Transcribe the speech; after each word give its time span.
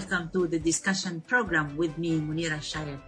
welcome 0.00 0.30
to 0.32 0.46
the 0.46 0.58
discussion 0.58 1.20
program 1.20 1.76
with 1.76 1.98
me, 1.98 2.18
Munira 2.18 2.62
Shayed. 2.62 2.98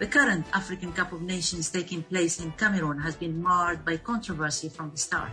The 0.00 0.08
current 0.08 0.44
African 0.52 0.92
Cup 0.92 1.12
of 1.12 1.22
Nations 1.22 1.70
taking 1.70 2.02
place 2.02 2.40
in 2.42 2.50
Cameroon 2.52 2.98
has 2.98 3.14
been 3.14 3.40
marred 3.40 3.84
by 3.84 3.98
controversy 3.98 4.68
from 4.68 4.90
the 4.90 4.96
start. 4.96 5.30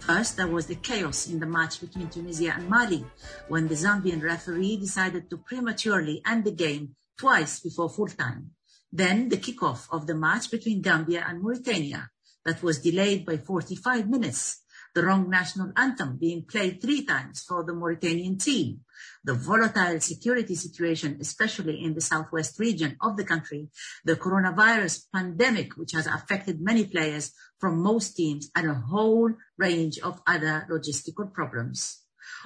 First, 0.00 0.36
there 0.36 0.48
was 0.48 0.66
the 0.66 0.74
chaos 0.74 1.28
in 1.28 1.38
the 1.38 1.46
match 1.46 1.80
between 1.80 2.08
Tunisia 2.08 2.54
and 2.56 2.68
Mali 2.68 3.04
when 3.46 3.68
the 3.68 3.76
Zambian 3.76 4.20
referee 4.20 4.78
decided 4.78 5.30
to 5.30 5.36
prematurely 5.36 6.20
end 6.26 6.42
the 6.42 6.50
game 6.50 6.96
twice 7.16 7.60
before 7.60 7.88
full 7.88 8.08
time. 8.08 8.50
Then 8.90 9.28
the 9.28 9.36
kickoff 9.36 9.86
of 9.92 10.08
the 10.08 10.16
match 10.16 10.50
between 10.50 10.82
Gambia 10.82 11.24
and 11.24 11.40
Mauritania 11.40 12.10
that 12.44 12.64
was 12.64 12.80
delayed 12.80 13.24
by 13.24 13.36
45 13.36 14.08
minutes 14.08 14.62
the 14.94 15.02
wrong 15.02 15.30
national 15.30 15.72
anthem 15.76 16.18
being 16.18 16.44
played 16.44 16.80
three 16.80 17.04
times 17.04 17.42
for 17.42 17.64
the 17.64 17.72
Mauritanian 17.72 18.36
team, 18.38 18.80
the 19.24 19.34
volatile 19.34 20.00
security 20.00 20.54
situation, 20.54 21.18
especially 21.20 21.82
in 21.84 21.94
the 21.94 22.00
southwest 22.00 22.58
region 22.58 22.96
of 23.00 23.16
the 23.16 23.24
country, 23.24 23.68
the 24.04 24.16
coronavirus 24.16 25.04
pandemic, 25.12 25.76
which 25.76 25.92
has 25.92 26.06
affected 26.06 26.60
many 26.60 26.84
players 26.84 27.32
from 27.58 27.82
most 27.82 28.16
teams, 28.16 28.50
and 28.56 28.68
a 28.68 28.74
whole 28.74 29.32
range 29.56 29.98
of 30.00 30.20
other 30.26 30.66
logistical 30.70 31.32
problems. 31.32 32.02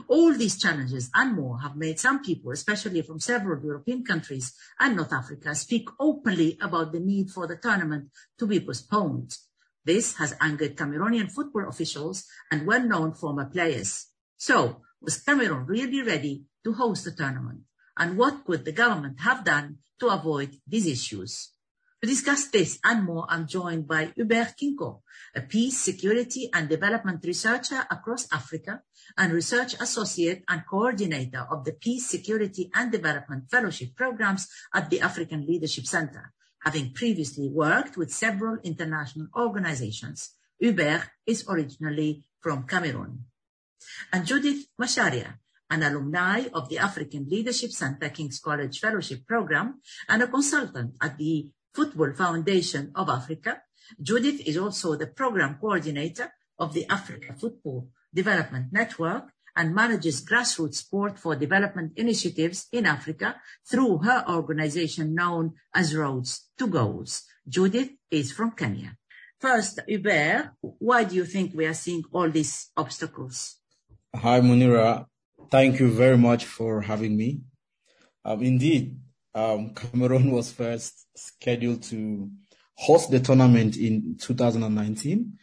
All 0.08 0.34
these 0.34 0.58
challenges 0.58 1.10
and 1.14 1.34
more 1.34 1.60
have 1.60 1.76
made 1.76 1.98
some 1.98 2.22
people, 2.22 2.52
especially 2.52 3.02
from 3.02 3.20
several 3.20 3.62
European 3.62 4.04
countries 4.04 4.52
and 4.78 4.96
North 4.96 5.12
Africa, 5.12 5.54
speak 5.54 5.88
openly 5.98 6.58
about 6.60 6.92
the 6.92 7.00
need 7.00 7.30
for 7.30 7.46
the 7.46 7.56
tournament 7.56 8.10
to 8.38 8.46
be 8.46 8.60
postponed. 8.60 9.36
This 9.84 10.16
has 10.16 10.34
angered 10.40 10.76
Cameroonian 10.76 11.30
football 11.30 11.68
officials 11.68 12.24
and 12.50 12.66
well-known 12.66 13.14
former 13.14 13.46
players. 13.46 14.08
So, 14.36 14.82
was 15.06 15.22
Cameroon 15.22 15.64
really 15.66 16.02
ready 16.02 16.42
to 16.64 16.72
host 16.74 17.04
the 17.04 17.12
tournament? 17.12 17.60
And 17.96 18.18
what 18.18 18.44
could 18.44 18.64
the 18.64 18.72
government 18.72 19.20
have 19.20 19.44
done 19.44 19.78
to 20.00 20.08
avoid 20.08 20.56
these 20.66 20.86
issues? 20.86 21.52
To 22.02 22.08
discuss 22.08 22.48
this 22.48 22.78
and 22.84 23.04
more, 23.04 23.24
I'm 23.28 23.46
joined 23.46 23.86
by 23.86 24.12
Hubert 24.16 24.54
Kinkoh, 24.60 25.00
a 25.34 25.40
peace, 25.40 25.78
security 25.78 26.50
and 26.52 26.68
development 26.68 27.24
researcher 27.24 27.86
across 27.88 28.26
Africa 28.32 28.82
and 29.16 29.32
research 29.32 29.74
associate 29.80 30.42
and 30.48 30.66
coordinator 30.68 31.46
of 31.50 31.64
the 31.64 31.72
Peace, 31.72 32.06
Security 32.10 32.70
and 32.74 32.90
Development 32.90 33.48
Fellowship 33.48 33.94
programs 33.94 34.48
at 34.74 34.90
the 34.90 35.00
African 35.00 35.46
Leadership 35.46 35.86
Center 35.86 36.34
having 36.66 36.92
previously 36.92 37.48
worked 37.48 37.96
with 37.96 38.10
several 38.10 38.58
international 38.64 39.28
organizations. 39.36 40.30
Hubert 40.58 41.02
is 41.24 41.44
originally 41.48 42.24
from 42.40 42.66
Cameroon. 42.66 43.26
And 44.12 44.26
Judith 44.26 44.66
Macharia, 44.80 45.38
an 45.70 45.82
alumni 45.82 46.44
of 46.52 46.68
the 46.68 46.78
African 46.78 47.26
Leadership 47.28 47.70
Center 47.72 48.08
King's 48.08 48.38
College 48.38 48.78
Fellowship 48.78 49.26
Program 49.26 49.80
and 50.08 50.22
a 50.22 50.26
consultant 50.28 50.94
at 51.00 51.18
the 51.18 51.50
Football 51.74 52.12
Foundation 52.14 52.92
of 52.94 53.08
Africa. 53.08 53.62
Judith 54.00 54.40
is 54.46 54.56
also 54.56 54.96
the 54.96 55.06
program 55.06 55.58
coordinator 55.60 56.32
of 56.58 56.72
the 56.72 56.86
Africa 56.88 57.34
Football 57.38 57.88
Development 58.14 58.72
Network 58.72 59.32
and 59.56 59.74
manages 59.74 60.24
grassroots 60.24 60.76
sport 60.76 61.18
for 61.18 61.34
development 61.34 61.92
initiatives 61.96 62.66
in 62.72 62.86
Africa 62.86 63.36
through 63.68 63.98
her 63.98 64.24
organization 64.28 65.14
known 65.14 65.54
as 65.74 65.96
Roads 65.96 66.48
to 66.58 66.66
Goals. 66.66 67.22
Judith 67.48 67.90
is 68.10 68.32
from 68.32 68.52
Kenya. 68.52 68.96
First, 69.40 69.80
Hubert, 69.86 70.52
why 70.60 71.04
do 71.04 71.14
you 71.14 71.24
think 71.24 71.54
we 71.54 71.66
are 71.66 71.74
seeing 71.74 72.04
all 72.12 72.30
these 72.30 72.70
obstacles? 72.76 73.56
Hi, 74.22 74.40
Munira. 74.40 75.06
Thank 75.50 75.78
you 75.78 75.90
very 75.90 76.16
much 76.16 76.46
for 76.46 76.80
having 76.80 77.18
me. 77.18 77.42
Um, 78.24 78.42
indeed, 78.42 78.98
um, 79.34 79.74
Cameroon 79.74 80.30
was 80.30 80.50
first 80.50 81.06
scheduled 81.14 81.82
to 81.84 82.30
host 82.76 83.10
the 83.10 83.20
tournament 83.20 83.76
in 83.76 84.16
2019, 84.18 85.36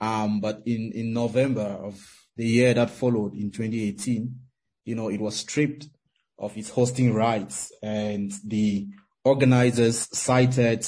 um, 0.00 0.40
but 0.40 0.62
in, 0.66 0.90
in 0.96 1.12
November 1.12 1.62
of 1.62 2.04
the 2.36 2.44
year 2.44 2.74
that 2.74 2.90
followed 2.90 3.34
in 3.34 3.52
2018, 3.52 4.34
you 4.84 4.96
know, 4.96 5.08
it 5.08 5.20
was 5.20 5.36
stripped 5.36 5.86
of 6.40 6.56
its 6.56 6.70
hosting 6.70 7.14
rights 7.14 7.72
and 7.84 8.32
the 8.44 8.88
organizers 9.24 10.08
cited 10.12 10.84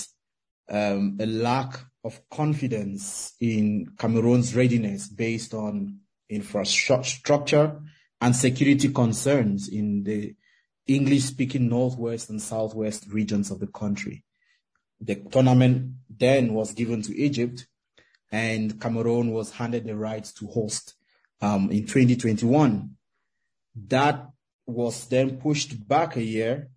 um, 0.69 1.17
a 1.21 1.27
lack 1.27 1.79
of 2.03 2.29
confidence 2.29 3.35
in 3.41 3.87
Cameroon's 3.97 4.57
readiness 4.57 5.07
based 5.07 5.55
on 5.55 6.01
infrastructure 6.31 7.81
and 8.21 8.35
security 8.35 8.89
concerns 8.93 9.69
in 9.69 10.05
the 10.05 10.35
English 10.87 11.25
speaking 11.25 11.69
Northwest 11.69 12.31
and 12.31 12.41
Southwest 12.41 13.07
regions 13.11 13.51
of 13.51 13.61
the 13.61 13.67
country. 13.67 14.25
The 15.01 15.17
tournament 15.17 15.95
then 16.09 16.55
was 16.55 16.73
given 16.73 17.03
to 17.03 17.17
Egypt 17.17 17.67
and 18.31 18.81
Cameroon 18.81 19.33
was 19.33 19.53
handed 19.53 19.85
the 19.85 19.97
rights 19.97 20.33
to 20.35 20.47
host 20.47 20.95
um, 21.41 21.71
in 21.71 21.87
2021. 21.87 22.91
That 23.89 24.29
was 24.67 25.07
then 25.09 25.39
pushed 25.39 25.87
back 25.89 26.17
a 26.17 26.23
year 26.23 26.69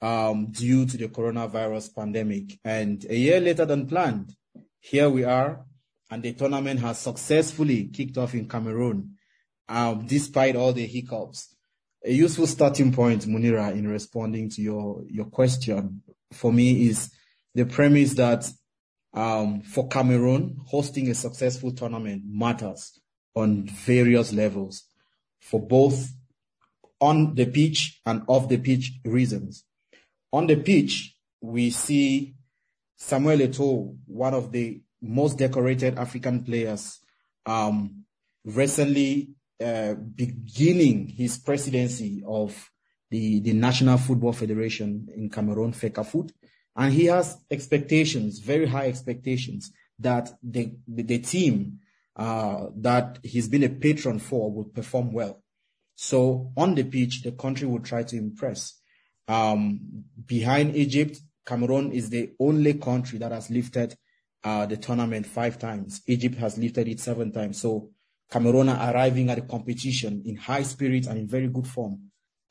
um, 0.00 0.46
due 0.50 0.86
to 0.86 0.96
the 0.96 1.08
coronavirus 1.08 1.94
pandemic. 1.94 2.58
And 2.64 3.04
a 3.08 3.16
year 3.16 3.40
later 3.40 3.64
than 3.64 3.86
planned, 3.86 4.34
here 4.78 5.10
we 5.10 5.24
are, 5.24 5.64
and 6.10 6.22
the 6.22 6.32
tournament 6.32 6.80
has 6.80 6.98
successfully 6.98 7.88
kicked 7.88 8.18
off 8.18 8.34
in 8.34 8.48
Cameroon, 8.48 9.16
um, 9.68 10.06
despite 10.06 10.56
all 10.56 10.72
the 10.72 10.86
hiccups. 10.86 11.54
A 12.04 12.12
useful 12.12 12.46
starting 12.46 12.92
point, 12.92 13.22
Munira, 13.26 13.72
in 13.72 13.88
responding 13.88 14.48
to 14.50 14.62
your, 14.62 15.02
your 15.08 15.26
question 15.26 16.02
for 16.32 16.52
me 16.52 16.88
is 16.88 17.10
the 17.54 17.64
premise 17.64 18.14
that 18.14 18.48
um, 19.14 19.62
for 19.62 19.88
Cameroon, 19.88 20.60
hosting 20.66 21.10
a 21.10 21.14
successful 21.14 21.72
tournament 21.72 22.22
matters 22.26 23.00
on 23.34 23.66
various 23.66 24.32
levels 24.32 24.84
for 25.40 25.60
both 25.60 26.12
on 27.00 27.34
the 27.34 27.46
pitch 27.46 28.00
and 28.06 28.22
off 28.26 28.48
the 28.48 28.58
pitch 28.58 28.92
reasons. 29.04 29.64
On 30.32 30.46
the 30.46 30.56
pitch, 30.56 31.14
we 31.40 31.70
see 31.70 32.34
Samuel 32.96 33.38
Eto'o, 33.38 33.96
one 34.06 34.34
of 34.34 34.52
the 34.52 34.80
most 35.02 35.38
decorated 35.38 35.98
African 35.98 36.44
players, 36.44 37.00
um, 37.44 38.04
recently 38.44 39.30
uh, 39.62 39.94
beginning 39.94 41.08
his 41.08 41.38
presidency 41.38 42.22
of 42.26 42.70
the, 43.10 43.40
the 43.40 43.52
National 43.52 43.98
Football 43.98 44.32
Federation 44.32 45.08
in 45.14 45.30
Cameroon, 45.30 45.72
FECAFOOT. 45.72 46.30
And 46.76 46.92
he 46.92 47.06
has 47.06 47.38
expectations, 47.50 48.38
very 48.40 48.66
high 48.66 48.88
expectations, 48.88 49.72
that 49.98 50.30
the, 50.42 50.72
the, 50.86 51.02
the 51.02 51.18
team 51.18 51.78
uh, 52.16 52.66
that 52.76 53.18
he's 53.22 53.48
been 53.48 53.62
a 53.62 53.68
patron 53.68 54.18
for 54.18 54.52
will 54.52 54.64
perform 54.64 55.12
well. 55.12 55.42
So 55.94 56.52
on 56.56 56.74
the 56.74 56.84
pitch, 56.84 57.22
the 57.22 57.32
country 57.32 57.66
will 57.66 57.80
try 57.80 58.02
to 58.02 58.16
impress. 58.16 58.78
Um, 59.28 60.04
behind 60.26 60.76
Egypt, 60.76 61.18
Cameroon 61.46 61.92
is 61.92 62.10
the 62.10 62.32
only 62.38 62.74
country 62.74 63.18
that 63.18 63.32
has 63.32 63.50
lifted 63.50 63.96
uh, 64.46 64.64
the 64.64 64.76
tournament 64.76 65.26
five 65.26 65.58
times. 65.58 66.02
Egypt 66.06 66.36
has 66.36 66.56
lifted 66.56 66.86
it 66.86 67.00
seven 67.00 67.32
times. 67.32 67.60
So 67.60 67.90
Cameroon 68.30 68.68
are 68.68 68.94
arriving 68.94 69.28
at 69.28 69.38
the 69.38 69.42
competition 69.42 70.22
in 70.24 70.36
high 70.36 70.62
spirits 70.62 71.08
and 71.08 71.18
in 71.18 71.26
very 71.26 71.48
good 71.48 71.66
form. 71.66 72.00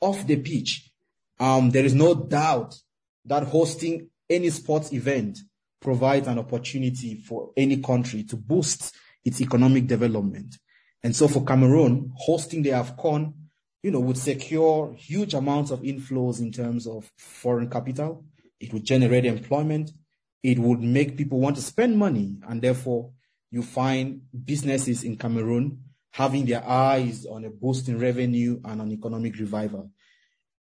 Off 0.02 0.28
the 0.28 0.36
pitch, 0.36 0.92
um, 1.40 1.70
there 1.72 1.86
is 1.86 1.94
no 1.94 2.14
doubt 2.14 2.76
that 3.24 3.44
hosting 3.44 4.10
any 4.30 4.50
sports 4.50 4.92
event 4.92 5.40
provides 5.80 6.28
an 6.28 6.38
opportunity 6.38 7.16
for 7.16 7.52
any 7.56 7.78
country 7.78 8.24
to 8.24 8.36
boost 8.36 8.94
its 9.24 9.40
economic 9.40 9.88
development. 9.88 10.58
And 11.02 11.16
so 11.16 11.30
for 11.30 11.46
Cameroon, 11.46 12.12
hosting 12.18 12.62
the 12.62 12.72
AFCON, 12.72 13.34
you 13.84 13.92
know, 13.92 14.02
would 14.02 14.18
secure 14.18 14.94
huge 14.98 15.34
amounts 15.34 15.72
of 15.72 15.82
inflows 15.82 16.42
in 16.42 16.52
terms 16.52 16.88
of 16.88 17.10
foreign 17.18 17.70
capital. 17.70 18.26
It 18.60 18.74
would 18.74 18.84
generate 18.84 19.24
employment. 19.24 19.92
It 20.46 20.60
would 20.60 20.80
make 20.80 21.18
people 21.18 21.40
want 21.40 21.56
to 21.56 21.62
spend 21.64 21.98
money. 21.98 22.38
And 22.48 22.62
therefore, 22.62 23.10
you 23.50 23.64
find 23.64 24.22
businesses 24.46 25.04
in 25.04 25.18
Cameroon 25.18 25.80
having 26.12 26.46
their 26.46 26.64
eyes 26.64 27.26
on 27.26 27.46
a 27.46 27.50
boost 27.50 27.90
in 27.90 27.98
revenue 27.98 28.62
and 28.64 28.80
an 28.80 28.92
economic 28.92 29.40
revival. 29.40 29.90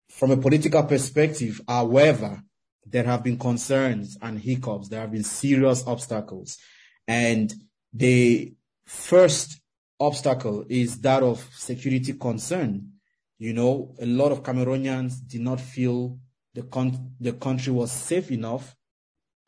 From 0.08 0.32
a 0.32 0.36
political 0.36 0.82
perspective, 0.82 1.60
however, 1.68 2.42
there 2.84 3.04
have 3.04 3.22
been 3.22 3.38
concerns 3.38 4.18
and 4.20 4.40
hiccups. 4.40 4.88
There 4.88 5.00
have 5.00 5.12
been 5.12 5.22
serious 5.22 5.86
obstacles. 5.86 6.58
And 7.06 7.54
the 7.92 8.52
first 8.84 9.60
obstacle 10.00 10.64
is 10.68 11.00
that 11.02 11.22
of 11.22 11.48
security 11.54 12.14
concern. 12.14 12.94
You 13.38 13.52
know, 13.52 13.94
a 14.00 14.06
lot 14.06 14.32
of 14.32 14.42
Cameroonians 14.42 15.24
did 15.24 15.42
not 15.42 15.60
feel 15.60 16.18
the, 16.54 16.62
con- 16.64 17.12
the 17.20 17.34
country 17.34 17.72
was 17.72 17.92
safe 17.92 18.32
enough, 18.32 18.74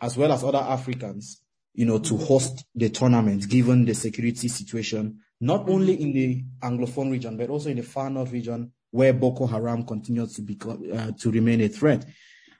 as 0.00 0.16
well 0.16 0.32
as 0.32 0.42
other 0.42 0.58
Africans, 0.58 1.42
you 1.74 1.86
know, 1.86 1.98
to 1.98 2.16
host 2.16 2.64
the 2.74 2.88
tournament, 2.90 3.48
given 3.48 3.84
the 3.84 3.94
security 3.94 4.48
situation, 4.48 5.20
not 5.40 5.68
only 5.68 6.00
in 6.00 6.12
the 6.12 6.44
Anglophone 6.62 7.10
region, 7.10 7.36
but 7.36 7.50
also 7.50 7.70
in 7.70 7.76
the 7.76 7.82
far 7.82 8.10
north 8.10 8.32
region 8.32 8.72
where 8.90 9.12
Boko 9.12 9.46
Haram 9.46 9.84
continues 9.84 10.34
to 10.34 10.42
be 10.42 10.58
uh, 10.92 11.12
to 11.18 11.30
remain 11.30 11.60
a 11.60 11.68
threat. 11.68 12.04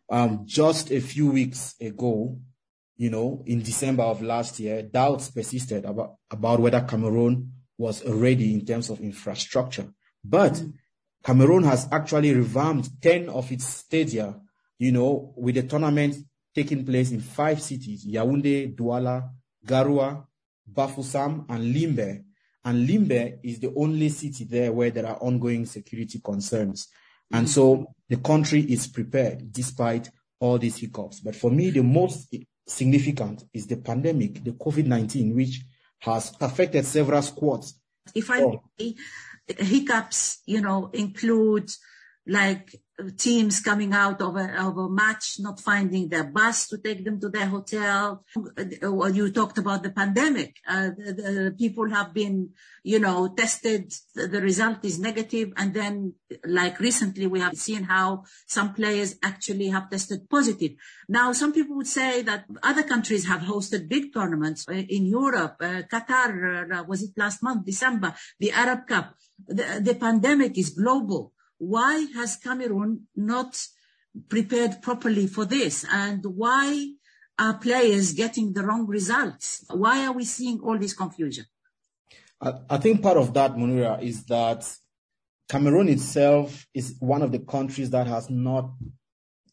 Um, 0.09 0.43
just 0.45 0.91
a 0.91 1.01
few 1.01 1.31
weeks 1.33 1.75
ago, 1.81 2.39
you 2.97 3.11
know, 3.11 3.43
in 3.47 3.63
December 3.63 4.03
of 4.05 4.23
last 4.23 4.61
year, 4.61 4.83
doubts 4.83 5.31
persisted 5.31 5.85
about, 5.85 6.17
about 6.31 6.61
whether 6.61 6.81
Cameroon 6.83 7.53
was 7.79 8.05
ready 8.05 8.55
in 8.55 8.65
terms 8.65 8.91
of 8.91 9.01
infrastructure. 9.01 9.87
But. 10.23 10.63
Cameroon 11.23 11.65
has 11.65 11.87
actually 11.93 12.33
revamped 12.33 13.03
10 13.03 13.29
of 13.29 13.53
its 13.53 13.67
stadia, 13.67 14.35
you 14.79 14.91
know, 14.91 15.35
with 15.37 15.55
the 15.55 15.63
tournament 15.65 16.17
taking 16.55 16.85
place 16.85 17.11
in 17.13 17.21
five 17.21 17.61
cities, 17.61 18.07
Yaoundé, 18.07 18.75
Douala, 18.75 19.31
Garoua, 19.67 20.25
Bafoussam, 20.73 21.47
and 21.49 21.75
Limbe. 21.75 22.25
And 22.65 22.87
Limbe 22.87 23.39
is 23.43 23.61
the 23.61 23.73
only 23.77 24.09
city 24.09 24.45
there 24.45 24.73
where 24.73 24.91
there 24.91 25.07
are 25.07 25.17
ongoing 25.17 25.67
security 25.67 26.21
concerns. 26.23 26.89
And 27.33 27.49
so 27.49 27.95
the 28.09 28.17
country 28.17 28.61
is 28.63 28.87
prepared 28.87 29.53
despite 29.53 30.11
all 30.41 30.59
these 30.59 30.77
hiccups. 30.79 31.21
But 31.21 31.37
for 31.37 31.51
me, 31.51 31.71
the 31.71 31.83
most 31.83 32.35
significant 32.67 33.45
is 33.53 33.67
the 33.67 33.77
pandemic, 33.77 34.43
the 34.43 34.53
COVID-19, 34.53 35.35
which 35.35 35.63
has 36.01 36.33
affected 36.41 36.85
several 36.85 37.23
squads. 37.23 37.79
If 38.15 38.31
I 38.31 38.45
may, 38.79 38.95
hiccups, 39.47 40.41
you 40.47 40.61
know, 40.61 40.91
include 40.93 41.71
like 42.27 42.75
teams 43.17 43.61
coming 43.61 43.93
out 43.93 44.21
of 44.21 44.37
a, 44.37 44.61
of 44.61 44.77
a 44.77 44.89
match, 44.89 45.37
not 45.39 45.61
finding 45.61 46.09
their 46.09 46.25
bus 46.25 46.69
to 46.69 46.79
take 46.79 47.05
them 47.05 47.21
to 47.21 47.29
their 47.29 47.47
hotel. 47.47 48.25
You 48.57 49.31
talked 49.33 49.59
about 49.59 49.83
the 49.83 49.91
pandemic. 49.91 50.57
Uh, 50.69 50.91
the, 50.97 51.13
the 51.13 51.55
people 51.57 51.91
have 51.91 52.13
been, 52.13 52.51
you 52.83 52.99
know, 52.99 53.29
tested. 53.29 53.93
The 54.15 54.41
result 54.41 54.85
is 54.85 54.99
negative. 54.99 55.53
and 55.57 55.75
then, 55.75 56.15
like 56.45 56.81
recently, 56.81 57.27
we 57.27 57.41
have 57.41 57.57
seen 57.57 57.85
how 57.85 58.25
some 58.47 58.75
players 58.75 59.17
actually 59.23 59.69
have 59.69 59.91
tested 59.91 60.29
positive. 60.29 60.73
Now, 61.09 61.33
some 61.33 61.53
people 61.53 61.77
would 61.77 61.87
say 61.87 62.23
that 62.23 62.45
other 62.63 62.83
countries 62.83 63.27
have 63.27 63.41
hosted 63.41 63.89
big 63.89 64.13
tournaments 64.13 64.67
uh, 64.69 64.73
in 64.73 65.07
Europe. 65.07 65.57
Uh, 65.61 65.83
Qatar 65.93 66.81
uh, 66.81 66.85
was 66.85 67.03
it 67.03 67.11
last 67.17 67.43
month, 67.43 67.67
December, 67.67 68.15
the 68.39 68.53
Arab 68.53 68.87
Cup. 68.87 69.15
The, 69.47 69.81
the 69.83 69.95
pandemic 69.95 70.59
is 70.59 70.71
global 70.71 71.33
why 71.61 72.07
has 72.15 72.37
Cameroon 72.37 73.07
not 73.15 73.63
prepared 74.31 74.81
properly 74.81 75.27
for 75.27 75.45
this? 75.45 75.85
And 75.93 76.25
why 76.25 76.95
are 77.39 77.59
players 77.59 78.15
getting 78.15 78.55
the 78.55 78.65
wrong 78.65 78.87
results? 78.87 79.65
Why 79.71 80.07
are 80.07 80.13
we 80.13 80.25
seeing 80.25 80.61
all 80.61 80.79
this 80.79 80.95
confusion? 80.95 81.45
I, 82.41 82.55
I 82.71 82.79
think 82.79 83.03
part 83.03 83.19
of 83.19 83.35
that, 83.35 83.55
Munira, 83.57 84.03
is 84.03 84.25
that 84.25 84.67
Cameroon 85.51 85.91
itself 85.91 86.67
is 86.73 86.97
one 86.99 87.21
of 87.21 87.31
the 87.31 87.41
countries 87.41 87.91
that 87.91 88.07
has 88.07 88.31
not 88.31 88.71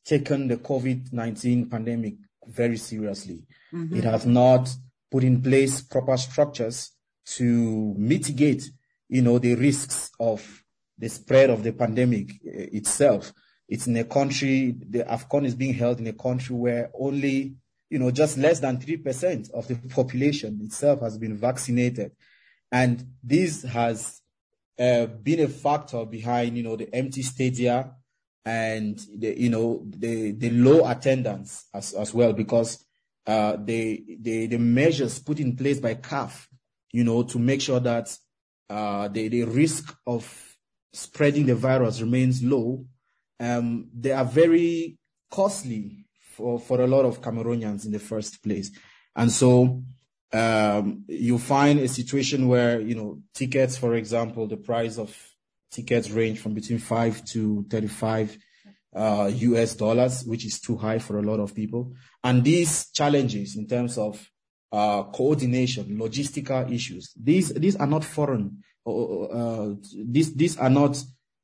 taken 0.06 0.48
the 0.48 0.58
COVID-19 0.58 1.70
pandemic 1.70 2.16
very 2.48 2.78
seriously. 2.78 3.44
Mm-hmm. 3.74 3.98
It 3.98 4.06
has 4.06 4.26
not 4.26 4.70
put 5.12 5.26
in 5.26 5.42
place 5.42 5.82
proper 5.82 6.16
structures 6.16 6.92
to 7.26 7.94
mitigate, 7.98 8.72
you 9.10 9.22
know, 9.22 9.40
the 9.40 9.56
risks 9.56 10.10
of 10.22 10.64
the 10.98 11.10
spread 11.10 11.50
of 11.50 11.64
the 11.64 11.74
pandemic 11.74 12.32
eh, 12.46 12.70
itself. 12.74 13.34
It's 13.68 13.88
in 13.88 13.98
a 13.98 14.06
country, 14.06 14.76
the 14.90 15.04
AFCON 15.04 15.46
is 15.46 15.56
being 15.56 15.74
held 15.74 16.00
in 16.00 16.08
a 16.08 16.14
country 16.14 16.56
where 16.56 16.90
only, 16.98 17.56
you 17.90 18.00
know, 18.00 18.12
just 18.12 18.38
less 18.38 18.60
than 18.60 18.78
3% 18.78 19.52
of 19.52 19.68
the 19.68 19.76
population 19.90 20.60
itself 20.64 21.02
has 21.02 21.18
been 21.18 21.38
vaccinated. 21.38 22.12
And 22.72 23.06
this 23.24 23.64
has 23.64 24.22
uh, 24.80 25.08
been 25.08 25.42
a 25.42 25.48
factor 25.48 26.06
behind, 26.06 26.58
you 26.58 26.64
know, 26.64 26.76
the 26.76 26.94
empty 26.94 27.22
stadia 27.22 27.94
and 28.46 29.00
the, 29.18 29.40
you 29.40 29.50
know, 29.50 29.84
the, 29.86 30.32
the 30.32 30.50
low 30.52 30.90
attendance 30.90 31.66
as, 31.74 31.94
as 31.94 32.14
well, 32.14 32.34
because 32.34 32.86
uh, 33.26 33.58
the, 33.60 34.18
the, 34.22 34.48
the 34.48 34.58
measures 34.58 35.20
put 35.20 35.40
in 35.40 35.56
place 35.56 35.80
by 35.80 35.96
CAF, 35.96 36.48
you 36.94 37.04
know, 37.04 37.24
to 37.24 37.38
make 37.40 37.62
sure 37.62 37.82
that 37.82 38.18
uh, 38.70 39.10
the, 39.10 39.28
the 39.28 39.44
risk 39.44 39.94
of 40.06 40.47
spreading 40.94 41.46
the 41.46 41.56
virus 41.56 42.02
remains 42.02 42.44
low, 42.44 42.86
um, 43.40 43.90
they 43.94 44.12
are 44.12 44.26
very 44.26 44.98
costly 45.30 46.06
for, 46.20 46.60
for 46.60 46.82
a 46.82 46.88
lot 46.88 47.06
of 47.06 47.22
Cameroonians 47.22 47.86
in 47.86 47.92
the 47.92 48.00
first 48.00 48.44
place. 48.44 48.72
And 49.16 49.32
so 49.32 49.84
um, 50.34 51.04
you 51.08 51.38
find 51.40 51.80
a 51.80 51.88
situation 51.88 52.48
where, 52.48 52.80
you 52.80 52.96
know, 52.96 53.22
tickets, 53.34 53.78
for 53.78 53.96
example, 53.96 54.48
the 54.48 54.58
price 54.58 54.98
of 54.98 55.16
tickets 55.72 56.10
range 56.12 56.40
from 56.40 56.54
between 56.54 56.80
5 56.80 57.26
to 57.26 57.66
35 57.70 58.38
uh, 58.96 59.32
US 59.34 59.76
dollars, 59.76 60.24
which 60.26 60.46
is 60.46 60.60
too 60.60 60.78
high 60.78 61.00
for 61.00 61.20
a 61.20 61.22
lot 61.22 61.40
of 61.40 61.54
people. 61.54 61.94
And 62.24 62.44
these 62.44 62.90
challenges 62.92 63.56
in 63.56 63.68
terms 63.68 63.98
of 63.98 64.30
uh, 64.72 65.04
coordination, 65.04 65.98
logistical 65.98 66.72
issues, 66.72 67.14
these, 67.16 67.54
these 67.54 67.76
are 67.76 67.88
not 67.88 68.04
foreign 68.04 68.64
uh, 68.88 69.76
these 69.94 70.34
these 70.34 70.58
are 70.58 70.70
not 70.70 71.02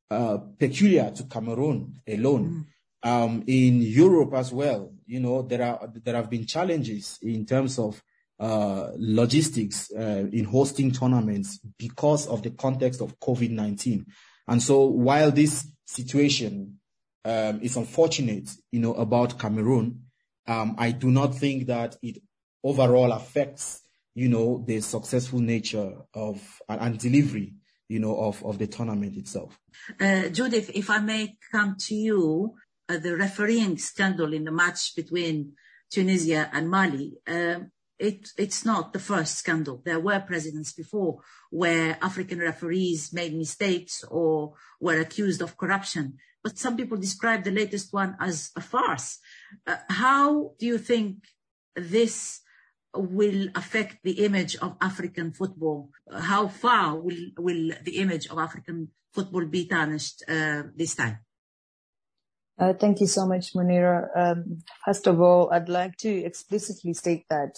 uh, 0.10 0.38
peculiar 0.60 1.12
to 1.12 1.24
Cameroon 1.24 2.02
alone. 2.08 2.46
Mm. 2.46 2.66
Um, 3.06 3.44
in 3.48 3.82
Europe 3.82 4.34
as 4.34 4.54
well, 4.54 4.94
you 5.06 5.20
know, 5.20 5.42
there 5.42 5.62
are 5.62 5.92
there 5.94 6.16
have 6.16 6.30
been 6.30 6.46
challenges 6.46 7.20
in 7.22 7.46
terms 7.46 7.78
of 7.78 8.02
uh, 8.40 8.90
logistics 8.98 9.92
uh, 9.92 10.26
in 10.32 10.46
hosting 10.46 10.92
tournaments 10.92 11.60
because 11.78 12.28
of 12.28 12.42
the 12.44 12.52
context 12.52 13.02
of 13.02 13.20
COVID-19. 13.20 14.06
And 14.48 14.62
so 14.62 14.86
while 14.86 15.32
this 15.32 15.68
situation 15.86 16.80
um, 17.26 17.62
is 17.62 17.78
unfortunate, 17.78 18.50
you 18.72 18.80
know, 18.80 18.94
about 18.96 19.40
Cameroon, 19.40 20.04
um, 20.48 20.76
I 20.78 20.92
do 20.92 21.10
not 21.10 21.36
think 21.36 21.68
that 21.68 21.96
it 22.02 22.18
overall 22.64 23.12
affects 23.12 23.83
you 24.16 24.30
know, 24.30 24.64
the 24.66 24.80
successful 24.82 25.40
nature 25.40 25.94
of 26.14 26.62
and, 26.70 26.98
delivery, 27.00 27.56
you 27.88 28.00
know, 28.00 28.16
of, 28.18 28.44
of 28.46 28.58
the 28.60 28.68
tournament 28.68 29.18
itself. 29.18 29.60
Uh, 30.00 30.30
Judith, 30.30 30.72
if 30.74 30.90
I 30.90 31.00
may 31.00 31.38
come 31.52 31.76
to 31.80 31.96
you, 31.96 32.56
uh, 32.90 32.98
the 32.98 33.16
refereeing 33.16 33.78
scandal 33.78 34.34
in 34.34 34.44
the 34.44 34.52
match 34.52 34.96
between 34.96 35.54
Tunisia 35.90 36.50
and 36.54 36.70
Mali, 36.70 37.14
uh, 37.28 37.60
it, 38.00 38.30
it's 38.38 38.66
not 38.66 38.94
the 38.94 39.00
first 39.00 39.38
scandal. 39.38 39.82
There 39.86 40.00
were 40.00 40.20
presidents 40.20 40.74
before 40.74 41.20
where 41.50 41.98
African 42.02 42.40
referees 42.40 43.14
made 43.14 43.36
mistakes 43.36 44.04
or 44.10 44.54
were 44.80 45.00
accused 45.00 45.42
of 45.42 45.58
corruption. 45.58 46.18
But 46.44 46.58
some 46.58 46.76
people 46.76 46.98
describe 46.98 47.44
the 47.44 47.52
latest 47.52 47.94
one 47.94 48.18
as 48.20 48.52
a 48.56 48.62
farce. 48.62 49.20
Uh, 49.66 49.78
how 49.90 50.52
do 50.60 50.66
you 50.66 50.78
think 50.78 51.24
this 51.76 52.42
will 52.94 53.48
affect 53.56 54.04
the 54.04 54.24
image 54.26 54.56
of 54.58 54.76
African 54.82 55.32
football? 55.32 55.90
How 56.12 56.48
far 56.48 56.96
will, 57.00 57.32
will 57.38 57.72
the 57.84 57.98
image 57.98 58.28
of 58.28 58.38
African 58.38 58.90
football 59.14 59.46
be 59.46 59.68
tarnished 59.68 60.24
uh, 60.28 60.64
this 60.76 60.96
time? 60.96 61.20
Uh, 62.60 62.74
thank 62.74 63.02
you 63.02 63.08
so 63.08 63.26
much, 63.26 63.54
Munira. 63.54 64.10
Um, 64.16 64.60
first 64.86 65.08
of 65.08 65.20
all, 65.20 65.52
I'd 65.52 65.70
like 65.70 65.98
to 65.98 66.10
explicitly 66.10 66.94
state 66.94 67.26
that 67.30 67.58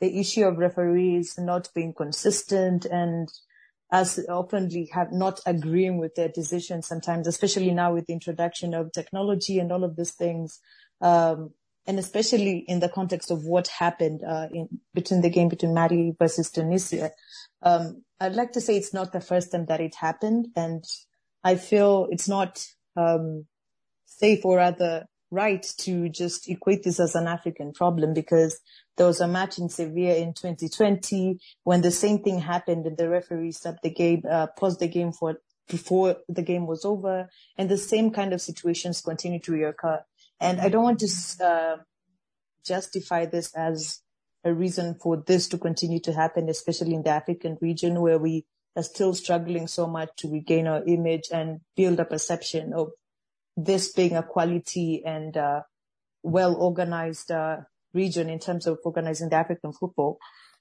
the 0.00 0.20
issue 0.20 0.44
of 0.44 0.58
referees 0.58 1.38
not 1.38 1.68
being 1.74 1.94
consistent 1.94 2.84
and 2.84 3.28
as 3.90 4.18
openly 4.28 4.90
have 4.92 5.12
not 5.12 5.40
agreeing 5.46 5.98
with 5.98 6.14
their 6.14 6.28
decisions 6.28 6.86
sometimes, 6.86 7.26
especially 7.26 7.70
now 7.70 7.94
with 7.94 8.06
the 8.06 8.12
introduction 8.12 8.74
of 8.74 8.92
technology 8.92 9.58
and 9.58 9.70
all 9.70 9.84
of 9.84 9.96
these 9.96 10.12
things, 10.12 10.58
um, 11.00 11.50
and 11.86 11.98
especially 11.98 12.64
in 12.66 12.80
the 12.80 12.88
context 12.88 13.30
of 13.30 13.44
what 13.44 13.68
happened 13.68 14.22
uh, 14.26 14.48
in 14.52 14.68
between 14.94 15.20
the 15.20 15.30
game 15.30 15.48
between 15.48 15.74
Mali 15.74 16.14
versus 16.18 16.50
Tunisia. 16.50 17.10
Um, 17.62 18.02
I'd 18.20 18.34
like 18.34 18.52
to 18.52 18.60
say 18.60 18.76
it's 18.76 18.94
not 18.94 19.12
the 19.12 19.20
first 19.20 19.52
time 19.52 19.66
that 19.66 19.80
it 19.80 19.94
happened, 19.94 20.48
and 20.56 20.84
I 21.42 21.56
feel 21.56 22.08
it's 22.10 22.28
not 22.28 22.66
um, 22.96 23.46
safe 24.06 24.44
or 24.44 24.56
rather 24.56 25.06
right 25.30 25.66
to 25.78 26.08
just 26.08 26.48
equate 26.48 26.84
this 26.84 27.00
as 27.00 27.14
an 27.14 27.26
African 27.26 27.72
problem 27.72 28.14
because 28.14 28.58
there 28.96 29.06
was 29.06 29.20
a 29.20 29.26
match 29.26 29.58
in 29.58 29.68
Sevilla 29.68 30.14
in 30.14 30.32
2020 30.32 31.40
when 31.64 31.82
the 31.82 31.90
same 31.90 32.22
thing 32.22 32.38
happened 32.38 32.86
and 32.86 32.96
the 32.96 33.08
referee 33.08 33.52
stopped 33.52 33.82
the 33.82 33.90
game, 33.90 34.22
uh, 34.30 34.46
paused 34.56 34.78
the 34.78 34.88
game 34.88 35.12
for 35.12 35.38
before 35.68 36.16
the 36.28 36.42
game 36.42 36.66
was 36.66 36.84
over, 36.84 37.28
and 37.56 37.70
the 37.70 37.78
same 37.78 38.10
kind 38.10 38.32
of 38.32 38.40
situations 38.40 39.00
continue 39.00 39.40
to 39.40 39.52
reoccur. 39.52 40.02
And 40.40 40.60
I 40.60 40.68
don't 40.68 40.82
want 40.82 41.00
to 41.00 41.44
uh, 41.44 41.76
justify 42.64 43.26
this 43.26 43.54
as 43.54 44.00
a 44.44 44.52
reason 44.52 44.96
for 45.02 45.16
this 45.16 45.48
to 45.48 45.58
continue 45.58 46.00
to 46.00 46.12
happen, 46.12 46.48
especially 46.48 46.94
in 46.94 47.02
the 47.02 47.10
African 47.10 47.56
region 47.60 48.00
where 48.00 48.18
we 48.18 48.44
are 48.76 48.82
still 48.82 49.14
struggling 49.14 49.66
so 49.66 49.86
much 49.86 50.10
to 50.18 50.30
regain 50.30 50.66
our 50.66 50.84
image 50.84 51.28
and 51.32 51.60
build 51.76 52.00
a 52.00 52.04
perception 52.04 52.72
of 52.74 52.90
this 53.56 53.92
being 53.92 54.16
a 54.16 54.22
quality 54.22 55.02
and 55.04 55.36
uh, 55.36 55.60
well 56.22 56.54
organized 56.56 57.30
uh, 57.30 57.58
region 57.92 58.28
in 58.28 58.40
terms 58.40 58.66
of 58.66 58.78
organizing 58.84 59.28
the 59.28 59.36
African 59.36 59.72
football. 59.72 60.18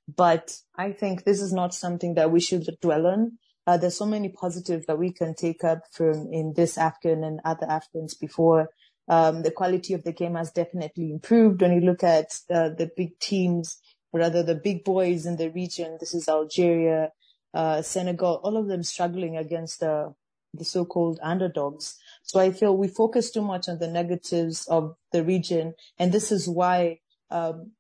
But 0.08 0.56
I 0.78 0.92
think 0.92 1.24
this 1.24 1.42
is 1.42 1.52
not 1.52 1.74
something 1.74 2.14
that 2.16 2.32
we 2.32 2.40
should 2.40 2.68
dwell 2.82 3.08
on. 3.08 3.38
uh, 3.66 3.78
there's 3.78 3.98
so 3.98 4.06
many 4.06 4.30
positives 4.30 4.86
that 4.88 4.98
we 4.98 5.12
can 5.12 5.34
take 5.34 5.64
up 5.64 5.84
from 5.92 6.30
in 6.32 6.54
this 6.56 6.78
AFCON 6.78 7.26
and 7.26 7.40
other 7.46 7.66
AFCONs 7.66 8.20
before. 8.20 8.70
Um, 9.08 9.44
the 9.44 9.52
quality 9.52 9.94
of 9.94 10.04
the 10.04 10.14
game 10.14 10.36
has 10.36 10.52
definitely 10.52 11.12
improved 11.12 11.62
when 11.62 11.74
you 11.74 11.82
look 11.82 12.04
at 12.04 12.40
uh, 12.50 12.70
the 12.70 12.90
big 12.96 13.20
teams, 13.20 13.78
rather 14.14 14.44
the 14.44 14.56
big 14.56 14.84
boys 14.84 15.26
in 15.26 15.38
the 15.38 15.50
region. 15.50 15.98
This 16.00 16.14
is 16.14 16.30
Algeria, 16.30 17.12
uh, 17.54 17.82
Senegal, 17.82 18.40
all 18.44 18.58
of 18.58 18.68
them 18.68 18.84
struggling 18.84 19.38
against 19.38 19.84
uh, 19.84 20.10
the 20.54 20.64
so-called 20.64 21.20
underdogs. 21.22 21.98
So 22.24 22.40
I 22.40 22.52
feel 22.52 22.78
we 22.78 22.88
focus 22.88 23.32
too 23.32 23.42
much 23.42 23.68
on 23.68 23.80
the 23.80 23.88
negatives 23.88 24.68
of 24.68 24.96
the 25.12 25.24
region, 25.24 25.74
and 26.00 26.12
this 26.12 26.32
is 26.32 26.48
why 26.48 27.00
um, 27.30 27.72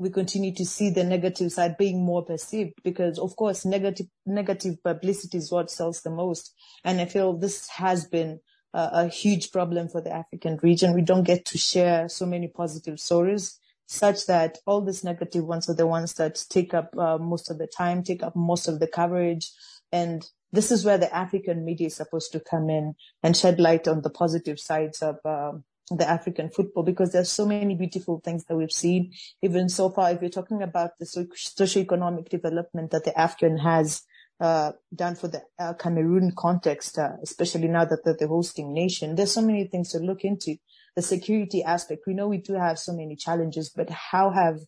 we 0.00 0.08
continue 0.08 0.54
to 0.54 0.64
see 0.64 0.88
the 0.88 1.04
negative 1.04 1.52
side 1.52 1.76
being 1.76 2.02
more 2.02 2.24
perceived 2.24 2.72
because 2.82 3.18
of 3.18 3.36
course 3.36 3.66
negative 3.66 4.06
negative 4.24 4.82
publicity 4.82 5.36
is 5.36 5.52
what 5.52 5.70
sells 5.70 6.00
the 6.00 6.10
most 6.10 6.54
and 6.84 7.00
i 7.00 7.04
feel 7.04 7.36
this 7.36 7.68
has 7.68 8.06
been 8.06 8.40
a 8.72 9.08
huge 9.08 9.50
problem 9.50 9.88
for 9.88 10.00
the 10.00 10.12
african 10.12 10.58
region 10.62 10.94
we 10.94 11.02
don't 11.02 11.24
get 11.24 11.44
to 11.44 11.58
share 11.58 12.08
so 12.08 12.26
many 12.26 12.48
positive 12.48 12.98
stories 12.98 13.58
such 13.86 14.26
that 14.26 14.58
all 14.66 14.80
these 14.80 15.02
negative 15.02 15.44
ones 15.44 15.68
are 15.68 15.74
the 15.74 15.86
ones 15.86 16.14
that 16.14 16.44
take 16.48 16.72
up 16.74 16.90
uh, 16.96 17.18
most 17.18 17.50
of 17.50 17.58
the 17.58 17.66
time 17.66 18.02
take 18.02 18.22
up 18.22 18.36
most 18.36 18.68
of 18.68 18.78
the 18.78 18.86
coverage 18.86 19.50
and 19.92 20.24
this 20.52 20.70
is 20.70 20.84
where 20.84 20.98
the 20.98 21.14
african 21.14 21.64
media 21.64 21.88
is 21.88 21.96
supposed 21.96 22.32
to 22.32 22.40
come 22.40 22.70
in 22.70 22.94
and 23.22 23.36
shed 23.36 23.58
light 23.58 23.88
on 23.88 24.02
the 24.02 24.10
positive 24.10 24.60
sides 24.60 25.02
of 25.02 25.16
um, 25.24 25.64
the 25.90 26.08
African 26.08 26.50
football 26.50 26.84
because 26.84 27.12
there's 27.12 27.30
so 27.30 27.44
many 27.44 27.74
beautiful 27.74 28.20
things 28.24 28.44
that 28.44 28.56
we've 28.56 28.70
seen. 28.70 29.12
Even 29.42 29.68
so 29.68 29.90
far, 29.90 30.12
if 30.12 30.20
you're 30.20 30.30
talking 30.30 30.62
about 30.62 30.92
the 30.98 31.06
socio-economic 31.06 32.28
development 32.28 32.92
that 32.92 33.04
the 33.04 33.18
African 33.18 33.58
has 33.58 34.02
uh, 34.40 34.72
done 34.94 35.14
for 35.14 35.28
the 35.28 35.42
uh, 35.58 35.74
Cameroon 35.74 36.32
context, 36.36 36.98
uh, 36.98 37.10
especially 37.22 37.68
now 37.68 37.84
that 37.84 38.00
they're 38.04 38.16
the 38.18 38.26
hosting 38.26 38.72
nation, 38.72 39.14
there's 39.14 39.32
so 39.32 39.42
many 39.42 39.66
things 39.66 39.90
to 39.90 39.98
look 39.98 40.24
into. 40.24 40.56
The 40.96 41.02
security 41.02 41.62
aspect, 41.62 42.02
we 42.06 42.14
know 42.14 42.28
we 42.28 42.38
do 42.38 42.54
have 42.54 42.78
so 42.78 42.92
many 42.92 43.16
challenges, 43.16 43.70
but 43.74 43.90
how 43.90 44.30
have 44.30 44.60